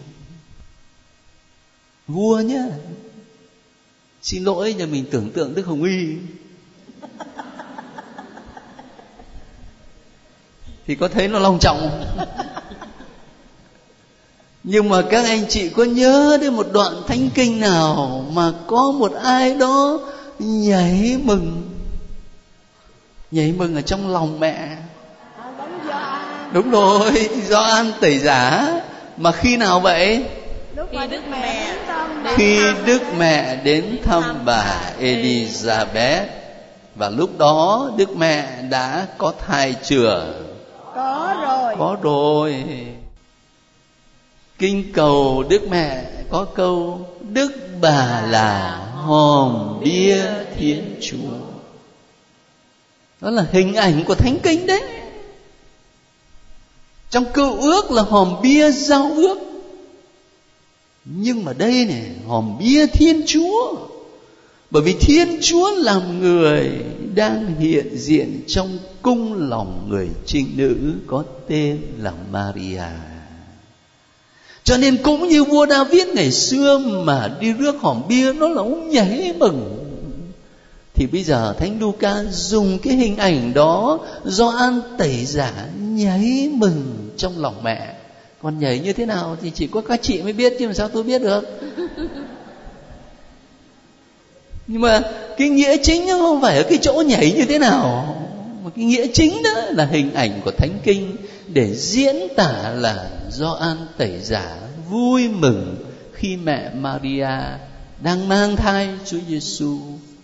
[2.08, 2.66] Vua nhá,
[4.24, 6.08] xin lỗi nhà mình tưởng tượng đức hồng y.
[10.88, 12.04] Thì có thấy nó long trọng
[14.64, 18.92] nhưng mà các anh chị có nhớ đến một đoạn thánh kinh nào mà có
[18.92, 20.00] một ai đó
[20.40, 21.70] nhảy mừng?
[23.32, 24.78] Nhảy mừng ở trong lòng mẹ.
[26.54, 28.68] Đúng rồi do an tẩy giả.
[29.18, 30.26] Mà khi nào vậy?
[30.92, 31.76] Khi đức mẹ
[32.36, 36.26] khi đức mẹ đến thăm bà elizabeth
[36.96, 40.34] và lúc đó đức mẹ đã có thai chưa?
[40.96, 41.76] Có rồi.
[41.80, 42.64] Có rồi.
[44.58, 50.18] Kinh cầu đức mẹ có câu đức bà là hòm bia
[50.58, 51.38] thiên chúa.
[53.22, 54.84] Đó là hình ảnh của thánh kinh đấy.
[57.10, 59.53] Trong cựu ước là hòm bia giao ước
[61.06, 63.76] nhưng mà đây này hòm bia thiên chúa.
[64.72, 66.72] Bởi vì thiên chúa làm người
[67.16, 70.76] đang hiện diện trong cung lòng người trinh nữ
[71.08, 72.84] có tên là maria.
[74.64, 78.62] Cho nên cũng như vua david ngày xưa mà đi rước hòm bia nó là
[78.62, 79.80] ông nhảy mừng.
[80.94, 86.50] Thì bây giờ thánh Luca dùng cái hình ảnh đó do an tẩy giả nhảy
[86.54, 87.96] mừng trong lòng mẹ
[88.44, 90.90] còn nhảy như thế nào thì chỉ có các chị mới biết chứ làm sao
[90.90, 91.44] tôi biết được
[94.68, 95.02] nhưng mà
[95.38, 98.16] cái nghĩa chính nó không phải ở cái chỗ nhảy như thế nào
[98.64, 101.16] mà cái nghĩa chính đó là hình ảnh của thánh kinh
[101.48, 104.58] để diễn tả là do an tẩy giả
[104.90, 105.76] vui mừng
[106.14, 107.30] khi mẹ Maria
[108.02, 109.78] đang mang thai Chúa Giêsu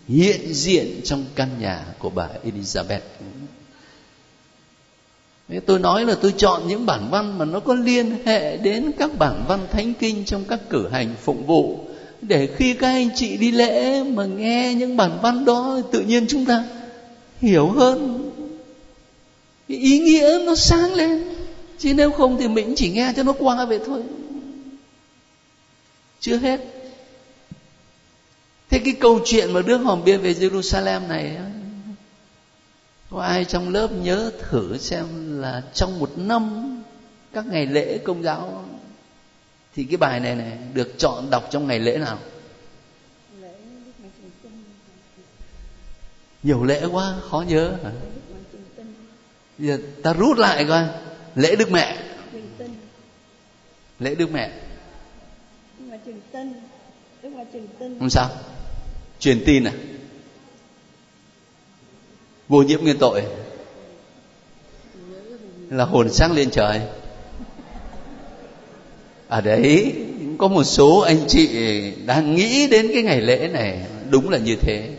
[0.08, 3.00] hiện diện trong căn nhà của bà Elizabeth.
[5.66, 9.18] Tôi nói là tôi chọn những bản văn mà nó có liên hệ đến các
[9.20, 11.80] bản văn thánh kinh trong các cử hành phụng vụ.
[12.22, 16.26] Để khi các anh chị đi lễ mà nghe những bản văn đó, tự nhiên
[16.30, 16.66] chúng ta
[17.42, 18.32] hiểu hơn.
[19.68, 21.24] Cái ý nghĩa nó sáng lên.
[21.78, 24.04] Chứ nếu không thì mình chỉ nghe cho nó qua vậy thôi.
[26.20, 26.60] Chưa hết.
[28.70, 31.38] Thế cái câu chuyện mà Đức Hòm Bia về Jerusalem này
[33.10, 35.06] có ai trong lớp nhớ thử xem
[35.42, 36.76] là trong một năm
[37.34, 38.66] các ngày lễ công giáo
[39.76, 42.20] thì cái bài này này được chọn đọc trong ngày lễ nào?
[46.44, 47.74] Nhiều lễ quá khó nhớ.
[47.84, 47.92] Hả
[49.60, 50.86] giờ ta rút lại coi.
[51.36, 51.98] Lễ đức mẹ.
[54.00, 54.52] Lễ đức mẹ.
[58.00, 58.30] Không sao.
[59.20, 59.74] Truyền tin à
[62.50, 63.24] vô nhiễm nguyên tội.
[65.70, 66.82] Là hồn sáng lên trời.
[69.28, 69.94] Ở đấy,
[70.38, 71.50] có một số anh chị
[72.06, 73.80] đang nghĩ đến cái ngày lễ này,
[74.10, 74.90] đúng là như thế.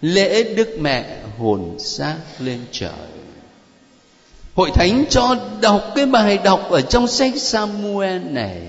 [0.00, 2.90] Lễ đức mẹ hồn xác lên trời.
[4.54, 8.62] Hội thánh cho đọc cái bài đọc ở trong sách samuel này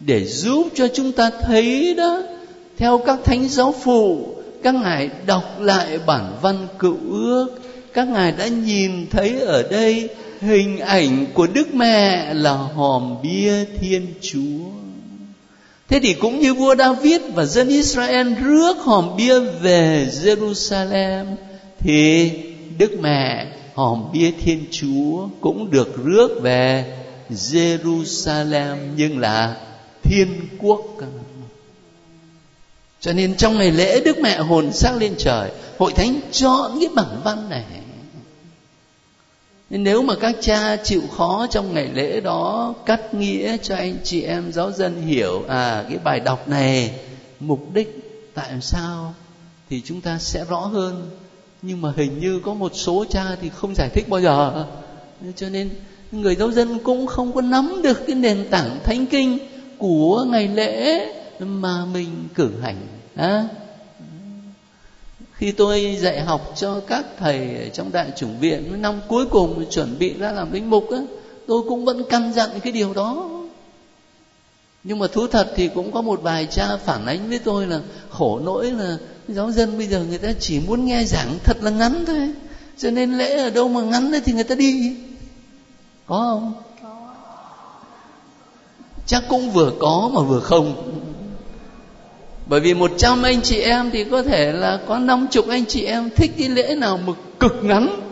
[0.00, 2.22] để giúp cho chúng ta thấy đó,
[2.76, 7.46] theo các thánh giáo phụ các ngài đọc lại bản văn cựu ước.
[7.92, 10.08] Các ngài đã nhìn thấy ở đây
[10.40, 14.68] hình ảnh của đức mẹ là hòm bia thiên chúa.
[15.88, 21.24] Thế thì cũng như vua david và dân israel rước hòm bia về jerusalem,
[21.78, 22.30] thì
[22.78, 26.84] đức mẹ hòm bia thiên chúa cũng được rước về
[27.30, 29.56] jerusalem, nhưng là
[30.02, 30.28] thiên
[30.58, 30.80] quốc
[33.00, 36.88] cho nên trong ngày lễ đức mẹ hồn xác lên trời, hội thánh chọn cái
[36.94, 37.64] bản văn này.
[39.70, 43.96] Nên nếu mà các cha chịu khó trong ngày lễ đó cắt nghĩa cho anh
[44.04, 46.90] chị em giáo dân hiểu à cái bài đọc này,
[47.40, 49.14] mục đích tại sao,
[49.70, 51.10] thì chúng ta sẽ rõ hơn.
[51.62, 54.66] Nhưng mà hình như có một số cha thì không giải thích bao giờ.
[55.36, 55.70] Cho nên
[56.12, 59.38] người giáo dân cũng không có nắm được cái nền tảng thánh kinh
[59.78, 61.06] của ngày lễ
[61.40, 62.76] mà mình cử hành
[63.14, 63.48] à,
[65.32, 69.98] khi tôi dạy học cho các thầy trong đại chủng viện năm cuối cùng chuẩn
[69.98, 70.98] bị ra làm linh mục á
[71.46, 73.28] tôi cũng vẫn căn dặn cái điều đó.
[74.84, 77.80] Nhưng mà thú thật thì cũng có một vài cha phản ánh với tôi là
[78.10, 78.96] khổ nỗi là
[79.28, 82.32] giáo dân bây giờ người ta chỉ muốn nghe giảng thật là ngắn thôi
[82.78, 84.96] cho nên lễ ở đâu mà ngắn thì người ta đi.
[86.06, 86.52] Có không?
[89.06, 90.94] Chắc cũng vừa có mà vừa không
[92.48, 95.64] bởi vì một trăm anh chị em thì có thể là có năm chục anh
[95.66, 98.08] chị em thích cái lễ nào mà cực ngắn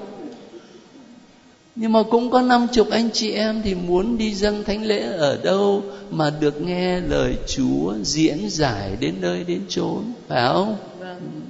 [1.76, 5.00] nhưng mà cũng có năm chục anh chị em thì muốn đi dâng thánh lễ
[5.00, 10.76] ở đâu mà được nghe lời Chúa diễn giải đến nơi đến chốn phải không?
[10.98, 11.40] Vâng.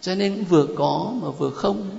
[0.00, 1.90] Cho nên vừa có mà vừa không.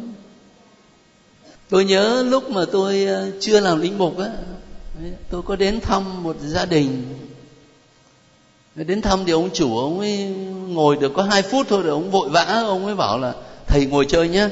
[1.70, 4.30] Tôi nhớ lúc mà tôi ờ, chưa làm linh mục á,
[5.30, 7.04] tôi có đến thăm một gia đình
[8.76, 10.34] đến thăm thì ông chủ ông ấy
[10.68, 13.34] ngồi được có hai phút thôi rồi ông vội vã, ông ấy bảo là,
[13.68, 14.48] thầy ngồi chơi nhé.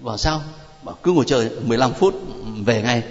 [0.00, 0.42] Bảo sao?
[0.82, 2.14] Bảo cứ ngồi chơi 15 phút,
[2.66, 3.02] về ngay.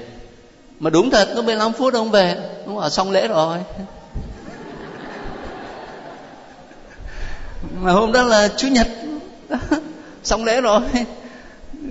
[0.79, 2.35] Mà đúng thật, có 15 phút ông về.
[2.65, 3.57] Ông bảo xong lễ rồi.
[7.81, 8.87] Mà hôm đó là chủ nhật.
[10.23, 10.81] Xong lễ rồi.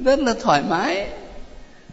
[0.04, 1.06] Rất là thoải mái.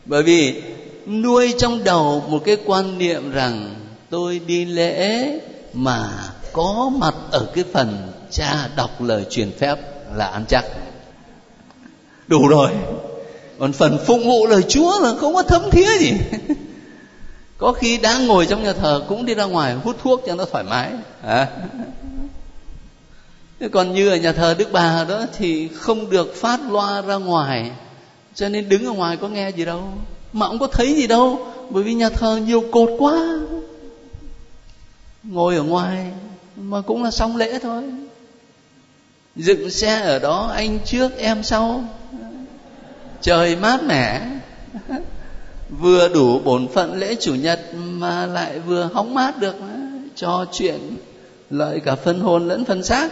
[0.06, 0.62] Bởi vì
[1.08, 3.76] nuôi trong đầu một cái quan niệm rằng
[4.10, 5.30] tôi đi lễ
[5.74, 6.10] mà
[6.54, 9.76] có mặt ở cái phần cha đọc lời truyền phép
[10.16, 10.66] là ăn chắc
[12.32, 12.70] đủ rồi.
[13.60, 16.14] Còn phần phụng vụ lời chúa là không có thấm thía gì.
[17.58, 20.46] Có khi đang ngồi trong nhà thờ cũng đi ra ngoài hút thuốc cho nó
[20.46, 20.92] thoải mái.
[21.24, 21.48] À.
[23.60, 27.16] Thế còn như ở nhà thờ Đức Bà đó thì không được phát loa ra
[27.16, 27.72] ngoài,
[28.36, 29.84] cho nên đứng ở ngoài có nghe gì đâu.
[30.34, 33.40] Mà cũng có thấy gì đâu, bởi vì nhà thờ nhiều cột quá
[35.24, 36.12] ngồi ở ngoài
[36.56, 37.84] mà cũng là xong lễ thôi.
[39.36, 41.84] Dựng xe ở đó, anh trước, em sau.
[43.22, 44.22] Trời mát mẻ.
[45.70, 49.56] Vừa đủ bổn phận lễ chủ nhật mà lại vừa hóng mát được
[50.16, 50.98] cho chuyện
[51.50, 53.12] lợi cả phân hồn lẫn phân xác.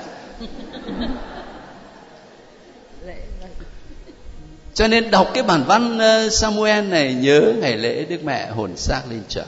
[4.74, 8.78] Cho nên đọc cái bản văn ờ, Samuel này nhớ ngày lễ Đức Mẹ hồn
[8.78, 9.46] xác lên trời.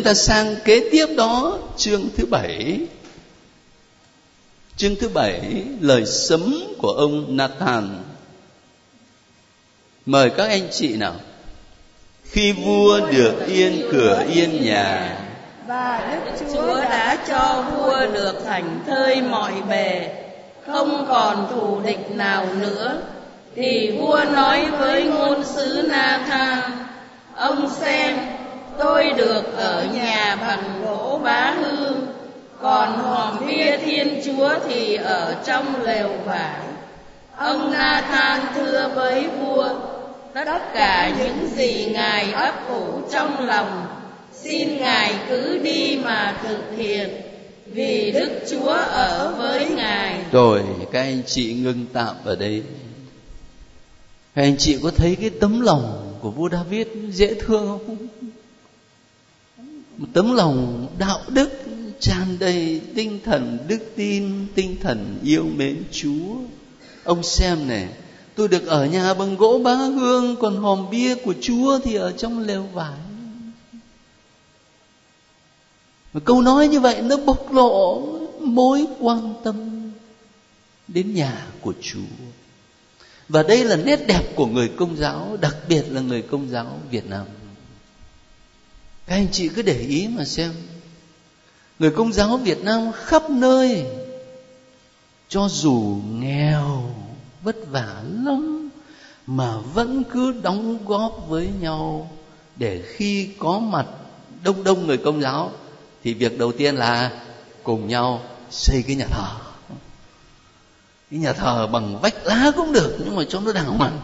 [0.00, 2.80] Chúng ta sang kế tiếp đó chương thứ bảy.
[4.76, 7.98] Chương thứ bảy lời sấm của ông Nathan.
[10.06, 11.14] Mời các anh chị nào.
[12.24, 15.18] Khi vua được yên cửa yên nhà,
[15.66, 20.08] và Đức Chúa đã cho vua được thành thơi mọi bề,
[20.66, 23.02] không còn thù địch nào nữa.
[23.56, 26.60] Thì vua nói với ngôn sứ Nathan,
[27.36, 28.16] ông xem,
[28.80, 32.06] tôi được ở nhà bằng gỗ bá hương,
[32.62, 36.60] còn hòm bia thiên chúa thì ở trong lều vải.
[37.36, 39.68] Ông na than thưa với vua,
[40.34, 43.86] tất cả những gì ngài ấp ủ trong lòng,
[44.32, 47.10] xin ngài cứ đi mà thực hiện,
[47.66, 50.18] vì Đức Chúa ở với ngài.
[50.32, 52.62] rồi các anh chị ngưng tạm ở đây.
[54.34, 57.96] Các anh chị có thấy cái tấm lòng của vua David dễ thương không?
[59.96, 61.59] Một tấm lòng đạo đức
[62.00, 66.36] tràn đầy tinh thần đức tin, tinh thần yêu mến Chúa.
[67.04, 67.88] Ông xem này,
[68.34, 72.12] tôi được ở nhà bằng gỗ bá hương, còn hòm bia của Chúa thì ở
[72.12, 72.98] trong lều vải.
[76.12, 78.02] mà câu nói như vậy nó bộc lộ
[78.40, 79.90] mối quan tâm
[80.88, 82.00] đến nhà của Chúa.
[83.28, 86.80] Và đây là nét đẹp của người công giáo, đặc biệt là người công giáo
[86.90, 87.26] Việt Nam.
[89.06, 90.52] Các anh chị cứ để ý mà xem.
[91.80, 93.86] Người công giáo Việt Nam khắp nơi,
[95.28, 96.94] cho dù nghèo,
[97.42, 98.70] vất vả lắm,
[99.26, 102.10] mà vẫn cứ đóng góp với nhau.
[102.56, 103.86] Để khi có mặt
[104.44, 105.50] đông đông người công giáo,
[106.04, 107.10] thì việc đầu tiên là
[107.62, 109.28] cùng nhau xây cái nhà thờ.
[111.10, 114.00] Cái nhà thờ bằng vách lá cũng được, nhưng mà cho nó đàng hoàng.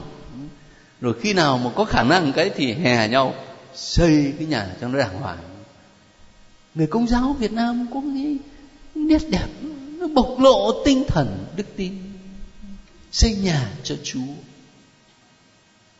[1.01, 3.35] Rồi khi nào mà có khả năng cái thì hè nhau
[3.75, 5.39] xây cái nhà cho nó đàng hoàng
[6.77, 8.37] người công giáo việt nam có cái
[8.95, 9.49] nét đẹp,
[9.99, 11.93] nó bộc lộ tinh thần, đức tin,
[13.13, 14.33] xây nhà cho chúa?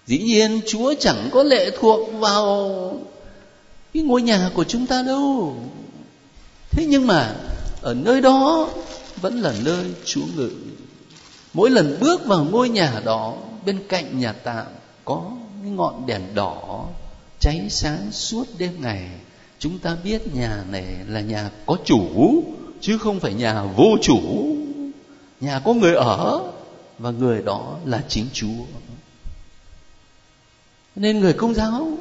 [0.07, 3.01] Dĩ nhiên chúa chẳng có lệ thuộc vào
[3.95, 5.57] cái ngôi nhà của chúng ta đâu.
[6.71, 7.35] Thế nhưng mà
[7.83, 8.69] ở nơi đó
[9.21, 10.51] vẫn là nơi chúa ngự.
[11.55, 13.35] Mỗi lần bước vào ngôi nhà đó,
[13.67, 14.67] bên cạnh nhà tạm
[15.05, 15.31] có
[15.63, 16.87] cái ngọn đèn đỏ
[17.41, 19.11] cháy sáng suốt đêm ngày
[19.59, 22.43] chúng ta biết nhà này là nhà có chủ,
[22.81, 24.21] chứ không phải nhà vô chủ.
[25.41, 26.53] Nhà có người ở,
[26.99, 28.65] và người đó là chính chúa.
[30.97, 31.99] Nên người công giáo,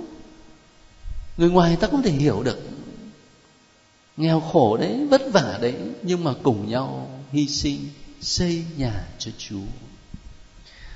[1.38, 2.60] người ngoài ta không thể hiểu được.
[4.18, 7.80] Nghèo khổ đấy, vất vả đấy, nhưng mà cùng nhau hy sinh,
[8.22, 9.68] xây nhà cho chúa.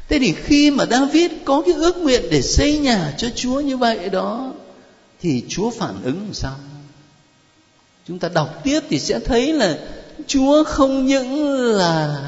[0.10, 3.78] Thế thì khi mà david có cái ước nguyện để xây nhà cho chúa như
[3.78, 4.54] vậy đó
[5.22, 6.56] thì chúa phản ứng làm sao?
[8.08, 9.78] Chúng ta đọc tiếp thì sẽ thấy là
[10.28, 12.20] chúa không những là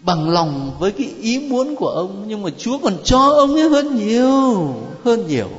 [0.00, 3.68] bằng lòng với cái ý muốn của ông nhưng mà chúa còn cho ông ấy
[3.68, 5.50] hơn nhiều hơn nhiều.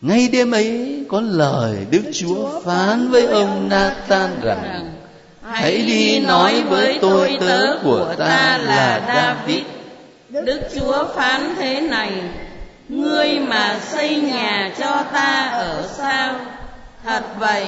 [0.00, 4.94] Ngay đêm ấy có lời đức chúa phán với ông nathan rằng
[5.42, 9.64] hãy đi nói với tôi tớ của ta là david.
[10.28, 12.12] Đức chúa phán thế này
[12.88, 16.34] ngươi mà xây nhà cho ta ở sao?
[17.04, 17.66] Thật vậy,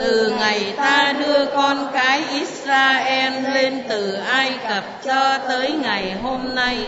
[0.00, 6.54] từ ngày ta đưa con cái Israel lên từ Ai Cập cho tới ngày hôm
[6.54, 6.86] nay,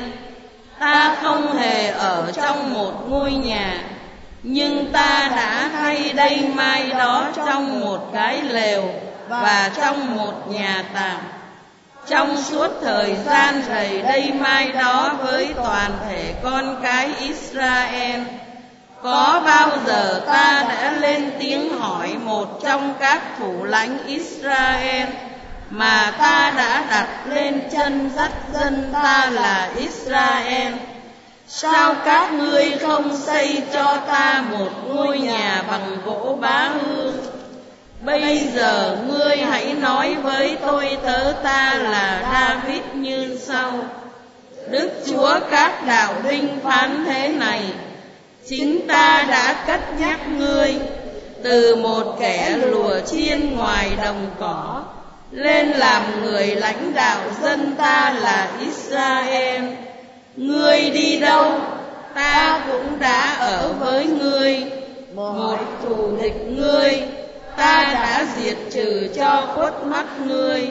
[0.79, 3.81] ta không hề ở trong một ngôi nhà,
[4.43, 8.89] nhưng ta đã thay đây mai đó trong một cái lều
[9.29, 11.36] và trong một nhà tạm
[12.09, 18.21] trong suốt thời gian rầy đây mai đó với toàn thể con cái Israel,
[19.03, 25.09] có bao giờ ta đã lên tiếng hỏi một trong các thủ lãnh Israel
[25.71, 30.73] mà ta đã đặt lên chân dắt dân ta là Israel?
[31.49, 37.36] Sao các ngươi không xây cho ta một ngôi nhà bằng gỗ bá hương?
[38.07, 43.73] Bây giờ ngươi hãy nói với tôi tớ ta là david như sau
[44.71, 47.63] đức chúa các đạo binh phán thế này
[48.49, 50.75] chính ta đã cất nhắc ngươi
[51.43, 54.83] từ một kẻ lùa chiên ngoài đồng cỏ
[55.31, 59.65] lên làm người lãnh đạo dân ta là Israel.
[60.37, 61.53] Ngươi đi đâu,
[62.15, 64.65] ta cũng đã ở với ngươi.
[65.15, 67.03] Một thù địch ngươi,
[67.57, 70.71] ta đã diệt trừ cho khuất mắt ngươi.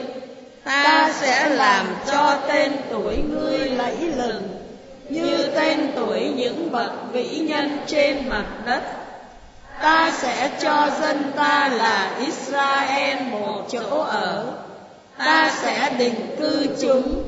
[0.64, 4.48] Ta sẽ làm cho tên tuổi ngươi lẫy lừng,
[5.08, 8.82] như tên tuổi những bậc vĩ nhân trên mặt đất.
[9.82, 14.44] Ta sẽ cho dân ta là Israel một chỗ ở.
[15.18, 17.22] Ta sẽ định cư chúng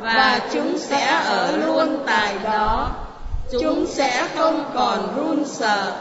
[0.00, 2.90] và chúng sẽ ở luôn tại đó.
[3.60, 5.92] Chúng sẽ không còn run sợ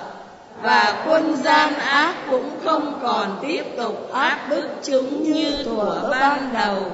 [0.61, 6.49] và quân gian ác cũng không còn tiếp tục áp bức chúng như thuở ban
[6.53, 6.91] đầu.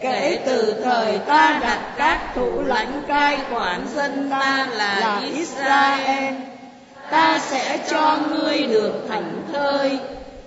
[0.00, 6.34] Kể từ thời ta đặt các thủ lãnh cai quản dân ta là Israel,
[7.10, 9.98] ta sẽ cho ngươi được thảnh thơi,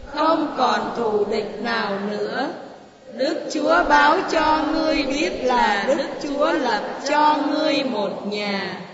[0.06, 2.48] không còn thù địch nào nữa.
[3.14, 8.85] Đức Chúa báo cho ngươi biết là Đức Chúa lập cho ngươi một nhà.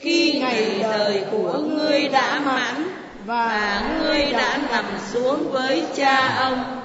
[0.00, 2.94] Khi ngày đời của ngươi đã mãn
[3.26, 6.80] Và ngươi đã nằm xuống với cha ông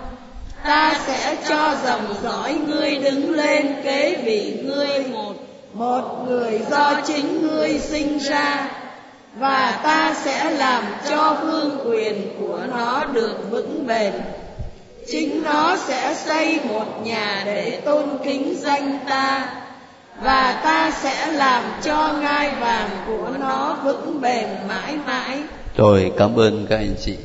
[0.64, 5.34] ta sẽ cho dòng dõi ngươi đứng lên kế vị ngươi một
[5.74, 8.70] một người do chính ngươi sinh ra.
[9.40, 14.14] Và ta sẽ làm cho vương quyền của nó được vững bền.
[15.12, 19.48] Chính nó sẽ xây một nhà để tôn kính danh ta
[20.22, 25.40] và ta sẽ làm cho ngai vàng của nó vững bền mãi mãi
[25.76, 27.16] rồi, cảm ơn các anh chị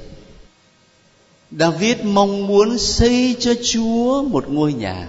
[1.51, 5.07] David mong muốn xây cho Chúa một ngôi nhà.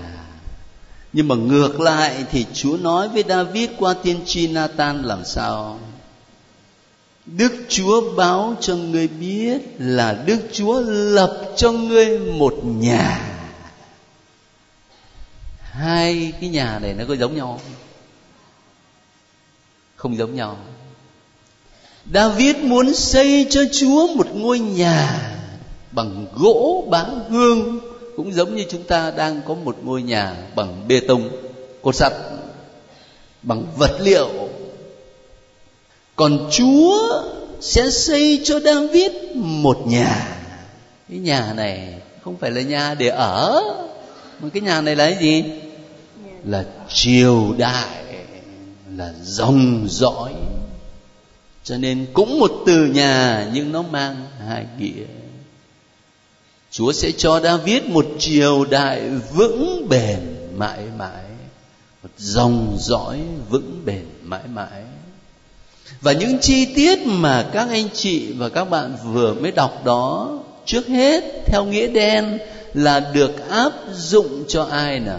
[1.14, 5.80] Nhưng mà ngược lại thì Chúa nói với David qua tiên tri Nathan làm sao?
[7.26, 13.41] Đức Chúa báo cho ngươi biết là Đức Chúa lập cho ngươi một nhà.
[15.72, 17.74] Hai cái nhà này nó có giống nhau không?
[19.96, 20.58] Không giống nhau.
[22.14, 25.32] David muốn xây cho Chúa một ngôi nhà
[25.92, 27.80] bằng gỗ bán hương
[28.16, 31.30] cũng giống như chúng ta đang có một ngôi nhà bằng bê tông
[31.82, 32.14] cốt sắt,
[33.42, 34.30] bằng vật liệu
[36.16, 37.24] còn chúa
[37.62, 40.38] sẽ xây cho david một nhà
[41.10, 43.62] cái nhà này không phải là nhà để ở
[44.42, 45.44] mà cái nhà này là cái gì?
[46.46, 48.04] Là triều đại,
[48.96, 50.34] là dòng dõi.
[51.64, 54.16] Cho nên cũng một từ nhà, nhưng nó mang
[54.48, 55.06] hai nghĩa.
[56.72, 60.20] Chúa sẽ cho david một triều đại vững bền
[60.56, 61.24] mãi mãi.
[62.04, 63.20] Một dòng dõi
[63.50, 64.84] vững bền mãi mãi.
[66.02, 70.40] Và những chi tiết mà các anh chị và các bạn vừa mới đọc đó,
[70.66, 72.38] trước hết, theo nghĩa đen
[72.74, 75.18] là được áp dụng cho ai nè?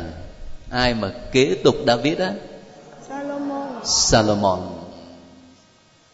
[0.70, 2.32] Ai mà kế tục david á?
[3.08, 3.68] Salomon.
[3.84, 4.60] Salomon.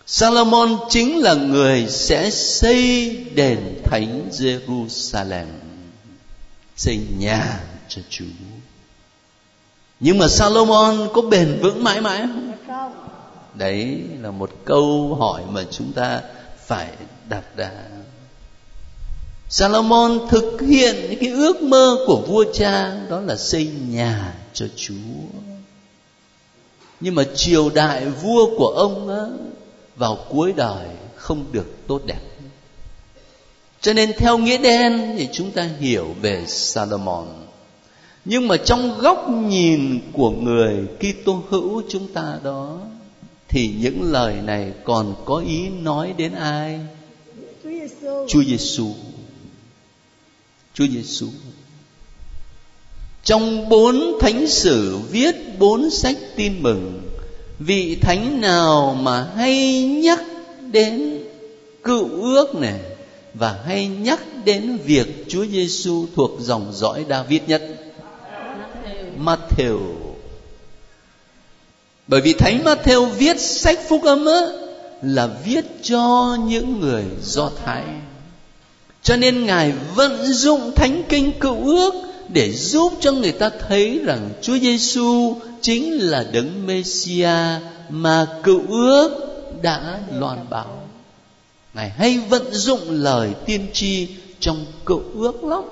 [0.07, 5.47] Salomon chính là người sẽ xây đền thánh jerusalem
[6.76, 8.24] xây nhà cho chúa.
[10.01, 12.53] Nhưng mà salomon có bền vững mãi mãi không?
[12.66, 12.93] Không.
[13.55, 16.20] Đấy là một câu hỏi mà chúng ta
[16.66, 16.89] phải
[17.28, 17.70] đặt ra
[19.51, 24.66] Salomon thực hiện những cái ước mơ của vua cha đó là xây nhà cho
[24.76, 25.38] Chúa.
[27.01, 29.24] Nhưng mà triều đại vua của ông á,
[29.96, 30.86] vào cuối đời
[31.16, 32.20] không được tốt đẹp.
[33.80, 37.26] Cho nên theo nghĩa đen thì chúng ta hiểu về Salomon.
[38.24, 42.80] Nhưng mà trong góc nhìn của người Kitô hữu chúng ta đó
[43.49, 46.80] thì những lời này còn có ý nói đến ai?
[47.64, 48.86] Chúa Giêsu Chúa Giêsu.
[50.78, 51.26] Chúa Giêsu.
[53.24, 57.02] Trong bốn thánh sử viết bốn sách tin mừng,
[57.58, 60.22] vị thánh nào mà hay nhắc
[60.70, 61.24] đến
[61.82, 62.80] cựu ước này
[63.34, 67.62] và hay nhắc đến việc Chúa Giêsu thuộc dòng dõi David nhất?
[69.24, 69.78] Matthew.
[72.06, 74.40] Bởi vì Thánh Matthew viết sách phúc âm á,
[75.02, 77.84] là viết cho những người Do Thái.
[79.03, 81.94] Cho nên Ngài vận dụng thánh kinh cựu ước
[82.28, 87.30] để giúp cho người ta thấy rằng Chúa Giêsu chính là đấng Mêsia
[87.88, 89.28] mà cựu ước
[89.62, 90.82] đã loan báo.
[91.74, 94.09] Ngài hay vận dụng lời tiên tri
[94.40, 95.62] trong cựu ước lắm.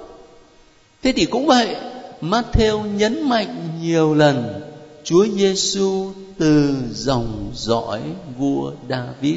[1.02, 1.76] Thế thì cũng vậy,
[2.20, 4.60] Matthew nhấn mạnh nhiều lần
[5.04, 8.00] Chúa Giêsu từ dòng dõi
[8.38, 9.36] vua David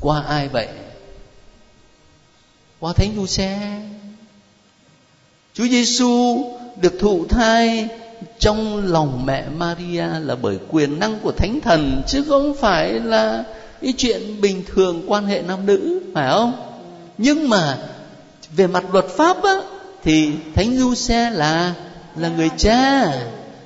[0.00, 0.68] qua ai vậy?
[2.82, 3.58] Qua Thánh Giuse.
[5.54, 6.44] Chúa Giêsu
[6.80, 7.88] được thụ thai
[8.38, 13.44] trong lòng mẹ Maria là bởi quyền năng của Thánh Thần chứ không phải là
[13.82, 16.52] cái chuyện bình thường quan hệ nam nữ phải không?
[17.18, 17.78] Nhưng mà
[18.56, 19.60] về mặt luật pháp á,
[20.02, 21.74] thì Thánh Giuse là
[22.16, 23.12] là người cha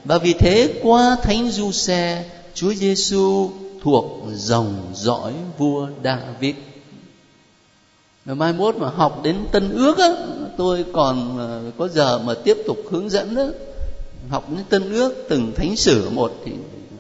[0.05, 3.51] và vì thế qua Thánh Giuse Chúa Giêsu
[3.83, 6.55] thuộc dòng dõi vua David
[8.27, 10.09] rồi mai mốt mà học đến Tân Ước á,
[10.57, 13.47] tôi còn ờ, có giờ mà tiếp tục hướng dẫn đó.
[14.29, 16.53] Học đến Tân Ước từng thánh sử một thì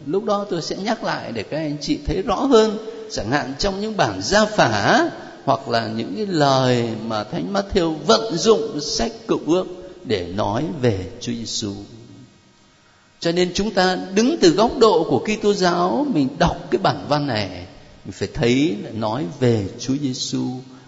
[0.06, 2.78] lúc đó tôi sẽ nhắc lại để các anh chị thấy rõ hơn.
[3.10, 5.10] Chẳng hạn trong những bản gia phả
[5.44, 9.66] hoặc là những cái lời mà Thánh Matthew vận dụng sách cựu ước
[10.04, 11.72] để nói về Chúa Giêsu.
[13.20, 17.06] Cho nên chúng ta đứng từ góc độ của Kitô giáo mình đọc cái bản
[17.08, 17.48] văn này
[18.04, 20.44] mình phải thấy là nói về Chúa Giêsu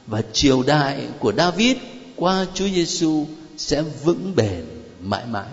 [0.09, 1.77] và triều đại của David
[2.17, 4.65] qua Chúa Giêsu sẽ vững bền
[5.01, 5.49] mãi mãi.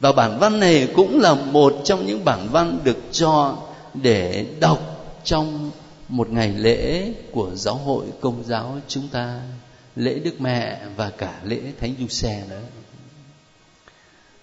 [0.00, 3.56] Và bản văn này cũng là một trong những bản văn được chọn
[3.94, 4.78] để đọc
[5.24, 5.70] trong
[6.08, 9.40] một ngày lễ của giáo hội công giáo chúng ta
[9.96, 12.62] lễ Đức Mẹ và cả lễ Thánh Du Xe nữa.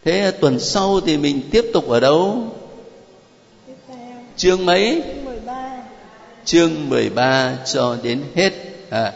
[0.06, 2.48] Thế tuần sau thì mình tiếp tục ở đâu?
[4.38, 5.04] Chương mấy?
[6.50, 8.54] Chương 13 cho đến hết.
[8.90, 9.14] À,